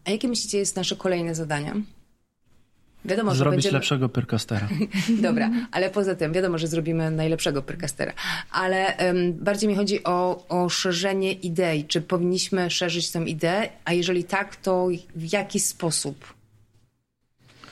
A 0.06 0.12
jakie 0.12 0.28
myślicie 0.28 0.58
jest 0.58 0.76
nasze 0.76 0.96
kolejne 0.96 1.36
zadanie? 1.36 1.74
Wiadomo, 3.08 3.36
Zrobić 3.36 3.56
będziemy... 3.56 3.74
lepszego 3.74 4.10
pyrkastera. 4.10 4.68
Dobra, 5.22 5.50
ale 5.72 5.90
poza 5.90 6.16
tym 6.16 6.34
wiadomo, 6.34 6.58
że 6.58 6.68
zrobimy 6.68 7.12
najlepszego 7.12 7.62
pyrkastera. 7.62 8.14
Ale 8.52 8.98
em, 8.98 9.34
bardziej 9.34 9.70
mi 9.70 9.76
chodzi 9.76 10.04
o, 10.04 10.46
o 10.50 10.70
szerzenie 10.70 11.32
idei. 11.32 11.86
Czy 11.86 12.02
powinniśmy 12.02 12.70
szerzyć 12.70 13.12
tę 13.12 13.24
ideę? 13.24 13.70
A 13.86 13.94
jeżeli 13.94 14.24
tak, 14.24 14.56
to 14.56 14.88
w 15.16 15.34
jaki 15.34 15.60
sposób? 15.60 16.37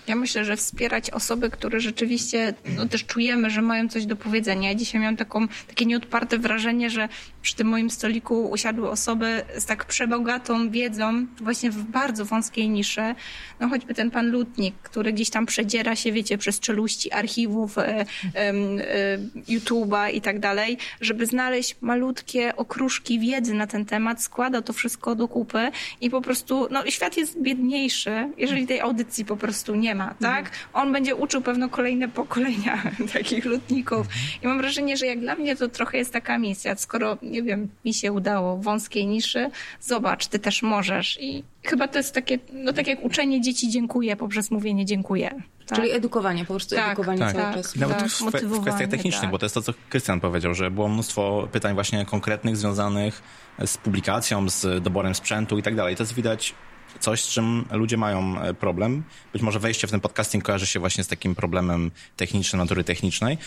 Ja 0.08 0.16
myślę, 0.16 0.46
że 0.46 0.58
wspierać 0.58 1.10
osoby, 1.10 1.50
które 1.50 1.80
rzeczywiście 1.80 2.54
no, 2.76 2.86
też 2.86 3.06
czujemy, 3.06 3.50
że 3.50 3.62
mają 3.62 3.90
coś 3.90 4.06
do 4.06 4.16
powiedzenia. 4.16 4.70
Ja 4.70 4.76
dzisiaj 4.76 5.02
miałam 5.02 5.18
taką, 5.18 5.48
takie 5.68 5.86
nieodparte 5.86 6.38
wrażenie, 6.38 6.90
że 6.90 7.10
przy 7.42 7.56
tym 7.56 7.68
moim 7.68 7.90
stoliku 7.90 8.50
usiadły 8.50 8.90
osoby 8.90 9.42
z 9.58 9.66
tak 9.66 9.86
przebogatą 9.86 10.70
wiedzą, 10.70 11.26
właśnie 11.42 11.72
w 11.72 11.84
bardzo 11.84 12.26
wąskiej 12.26 12.70
niszy. 12.70 13.16
No 13.60 13.70
choćby 13.70 13.94
ten 13.94 14.12
pan 14.12 14.32
Lutnik, 14.32 14.76
który 14.76 15.14
gdzieś 15.14 15.30
tam 15.30 15.46
przedziera 15.46 15.96
się, 15.96 16.12
wiecie, 16.12 16.38
przez 16.38 16.60
czeluści 16.60 17.12
archiwów, 17.12 17.78
e, 17.78 18.06
e, 18.36 19.18
YouTube'a 19.48 20.14
i 20.14 20.22
tak 20.22 20.40
dalej, 20.40 20.78
żeby 21.02 21.26
znaleźć 21.26 21.76
malutkie 21.82 22.56
okruszki 22.56 23.20
wiedzy 23.20 23.54
na 23.54 23.68
ten 23.68 23.86
temat, 23.86 24.22
składa 24.22 24.62
to 24.62 24.74
wszystko 24.74 25.16
do 25.16 25.28
kupy 25.28 25.72
i 26.02 26.10
po 26.10 26.22
prostu, 26.22 26.68
no 26.72 26.86
świat 26.86 27.18
jest 27.18 27.42
biedniejszy, 27.42 28.30
jeżeli 28.38 28.68
tej 28.68 28.82
audycji 28.82 29.26
po 29.26 29.38
prostu 29.38 29.76
nie 29.76 29.95
ma, 29.96 30.14
tak? 30.22 30.52
On 30.74 30.94
będzie 30.94 31.16
uczył 31.16 31.42
pewno 31.42 31.70
kolejne 31.70 32.08
pokolenia 32.08 32.82
takich 33.14 33.46
lutników. 33.46 34.08
I 34.44 34.48
mam 34.48 34.58
wrażenie, 34.58 34.98
że 34.98 35.06
jak 35.06 35.20
dla 35.20 35.36
mnie 35.36 35.56
to 35.56 35.68
trochę 35.68 35.98
jest 35.98 36.14
taka 36.14 36.38
misja. 36.38 36.76
Skoro, 36.76 37.18
nie 37.22 37.44
wiem, 37.44 37.70
mi 37.86 37.94
się 37.94 38.12
udało 38.12 38.58
w 38.58 38.64
wąskiej 38.64 39.08
niszy, 39.08 39.50
zobacz, 39.82 40.28
ty 40.28 40.40
też 40.40 40.62
możesz. 40.62 41.18
I 41.22 41.44
chyba 41.64 41.88
to 41.88 41.98
jest 41.98 42.14
takie, 42.14 42.40
no 42.54 42.74
tak 42.74 42.88
jak 42.88 43.04
uczenie 43.04 43.42
dzieci 43.42 43.70
dziękuję 43.70 44.16
poprzez 44.16 44.52
mówienie 44.52 44.86
dziękuję. 44.86 45.42
Tak? 45.66 45.80
Czyli 45.80 45.92
edukowanie, 45.92 46.46
po 46.46 46.54
prostu 46.54 46.76
Tak, 46.76 46.86
edukowanie 46.88 47.20
tak. 47.20 47.32
cały 47.32 47.44
tak. 47.44 47.56
czas. 47.56 47.76
Nawet 47.76 47.98
Tak, 47.98 48.08
w, 48.08 48.22
w 48.44 48.62
kwestiach 48.62 48.90
technicznych, 48.90 49.22
tak. 49.22 49.32
bo 49.32 49.40
to 49.40 49.46
jest 49.46 49.56
to, 49.56 49.62
co 49.62 49.74
Krystian 49.90 50.20
powiedział, 50.20 50.54
że 50.54 50.72
było 50.72 50.88
mnóstwo 50.88 51.48
pytań 51.52 51.74
właśnie 51.74 52.06
konkretnych, 52.06 52.58
związanych 52.58 53.22
z 53.66 53.78
publikacją, 53.78 54.50
z 54.50 54.84
doborem 54.84 55.16
sprzętu 55.16 55.58
i 55.58 55.64
tak 55.64 55.76
dalej. 55.76 55.96
To 55.96 56.04
jest 56.04 56.14
widać 56.14 56.56
coś, 57.00 57.22
z 57.22 57.28
czym 57.28 57.66
ludzie 57.72 57.98
mają 57.98 58.42
e, 58.42 58.54
problem. 58.54 59.04
Być 59.34 59.42
może 59.42 59.60
wejście 59.60 59.88
w 59.88 59.92
ten 59.92 60.00
podcasting 60.00 60.44
kojarzy 60.44 60.68
się 60.68 60.80
właśnie 60.80 61.04
z 61.04 61.08
takim 61.08 61.36
problemem 61.36 61.92
technicznym, 62.18 62.60
natury 62.60 62.84
technicznej. 62.84 63.38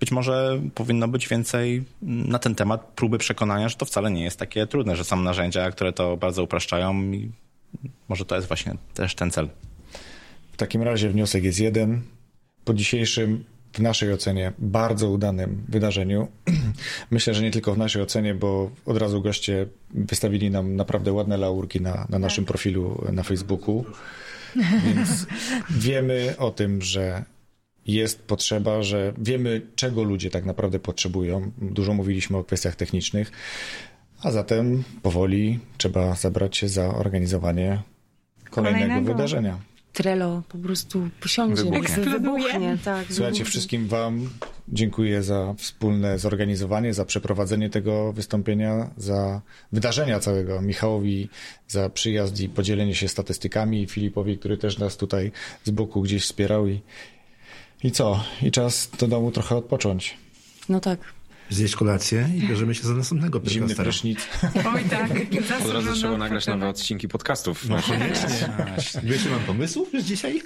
Być 0.00 0.10
może 0.10 0.60
powinno 0.74 1.08
być 1.08 1.28
więcej 1.28 1.84
na 2.02 2.38
ten 2.38 2.54
temat 2.54 2.92
próby 2.96 3.18
przekonania, 3.18 3.68
że 3.68 3.76
to 3.76 3.84
wcale 3.84 4.10
nie 4.10 4.24
jest 4.24 4.38
takie 4.38 4.66
trudne, 4.66 4.96
że 4.96 5.04
są 5.04 5.16
narzędzia, 5.16 5.70
które 5.70 5.92
to 5.92 6.16
bardzo 6.16 6.42
upraszczają 6.42 7.02
i 7.02 7.30
może 8.08 8.24
to 8.24 8.34
jest 8.34 8.48
właśnie 8.48 8.74
też 8.94 9.14
ten 9.14 9.30
cel. 9.30 9.48
W 10.52 10.56
takim 10.56 10.82
razie 10.82 11.08
wniosek 11.08 11.44
jest 11.44 11.60
jeden. 11.60 12.02
Po 12.64 12.74
dzisiejszym, 12.74 13.44
w 13.72 13.78
naszej 13.78 14.12
ocenie, 14.12 14.52
bardzo 14.58 15.10
udanym 15.10 15.64
wydarzeniu, 15.68 16.28
myślę, 17.10 17.34
że 17.34 17.42
nie 17.42 17.50
tylko 17.50 17.74
w 17.74 17.78
naszej 17.78 18.02
ocenie, 18.02 18.34
bo 18.34 18.70
od 18.86 18.96
razu 18.96 19.22
goście 19.22 19.66
wystawili 19.90 20.50
nam 20.50 20.76
naprawdę 20.76 21.12
ładne 21.12 21.36
laurki 21.36 21.80
na, 21.80 22.06
na 22.08 22.18
naszym 22.18 22.44
profilu 22.44 23.04
na 23.12 23.22
Facebooku. 23.22 23.84
Więc 24.84 25.26
wiemy 25.70 26.34
o 26.38 26.50
tym, 26.50 26.82
że 26.82 27.24
jest 27.86 28.22
potrzeba, 28.22 28.82
że 28.82 29.12
wiemy, 29.18 29.62
czego 29.74 30.02
ludzie 30.02 30.30
tak 30.30 30.44
naprawdę 30.44 30.78
potrzebują. 30.78 31.52
Dużo 31.58 31.94
mówiliśmy 31.94 32.36
o 32.36 32.44
kwestiach 32.44 32.76
technicznych, 32.76 33.32
a 34.22 34.30
zatem 34.30 34.84
powoli 35.02 35.58
trzeba 35.78 36.14
zabrać 36.14 36.56
się 36.56 36.68
za 36.68 36.94
organizowanie 36.94 37.82
kolejnego, 38.50 38.86
Kolejnego. 38.86 39.12
wydarzenia. 39.14 39.71
Trello 39.92 40.42
po 40.48 40.58
prostu 40.58 41.08
posiądzie, 41.20 41.62
Wybuchnie. 41.62 41.96
wy- 42.04 42.10
wybuchnie. 42.10 42.78
Tak, 42.84 42.98
Słuchajcie, 43.06 43.22
wybuchnie. 43.24 43.44
wszystkim 43.44 43.88
Wam 43.88 44.30
dziękuję 44.68 45.22
za 45.22 45.54
wspólne 45.58 46.18
zorganizowanie, 46.18 46.94
za 46.94 47.04
przeprowadzenie 47.04 47.70
tego 47.70 48.12
wystąpienia, 48.12 48.90
za 48.96 49.40
wydarzenia 49.72 50.20
całego. 50.20 50.62
Michałowi 50.62 51.28
za 51.68 51.90
przyjazd 51.90 52.40
i 52.40 52.48
podzielenie 52.48 52.94
się 52.94 53.08
statystykami, 53.08 53.86
Filipowi, 53.86 54.38
który 54.38 54.58
też 54.58 54.78
nas 54.78 54.96
tutaj 54.96 55.32
z 55.64 55.70
boku 55.70 56.02
gdzieś 56.02 56.22
wspierał. 56.22 56.68
I, 56.68 56.80
i 57.84 57.90
co? 57.90 58.24
I 58.42 58.50
czas 58.50 58.90
do 58.98 59.08
domu 59.08 59.30
trochę 59.30 59.56
odpocząć. 59.56 60.16
No 60.68 60.80
tak. 60.80 60.98
Zjeść 61.52 61.76
kolację 61.76 62.28
i 62.36 62.40
bierzemy 62.48 62.74
się 62.74 62.82
za 62.82 62.94
następnego 62.94 63.40
Zimny 63.46 63.60
podcastera. 63.60 63.84
prysznic. 63.84 64.18
Oj 64.74 64.84
tak. 64.90 65.10
Od 65.66 65.70
razu 65.72 65.92
trzeba 65.94 66.16
nagrać 66.18 66.46
nowe 66.46 66.68
odcinki 66.68 67.08
podcastów. 67.08 67.68
No, 67.68 67.76
Wiesz, 69.02 69.26
mam 69.30 69.40
pomysłów 69.40 69.94
już 69.94 70.02
dzisiaj? 70.02 70.42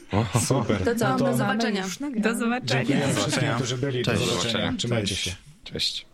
Super. 0.46 0.84
To 0.84 0.94
co, 0.94 1.08
No 1.08 1.18
to 1.18 1.24
do 1.24 1.36
zobaczenia. 1.36 1.84
Do 2.16 2.34
zobaczenia. 2.38 3.08
Wszystkim, 3.14 3.48
którzy 3.56 3.78
byli. 3.78 4.02
Do 4.02 4.10
Cześć. 4.10 4.24
zobaczenia. 4.24 4.42
Zobaczenia. 4.52 4.78
Trzymajcie 4.78 5.16
się. 5.16 5.30
Cześć. 5.64 6.06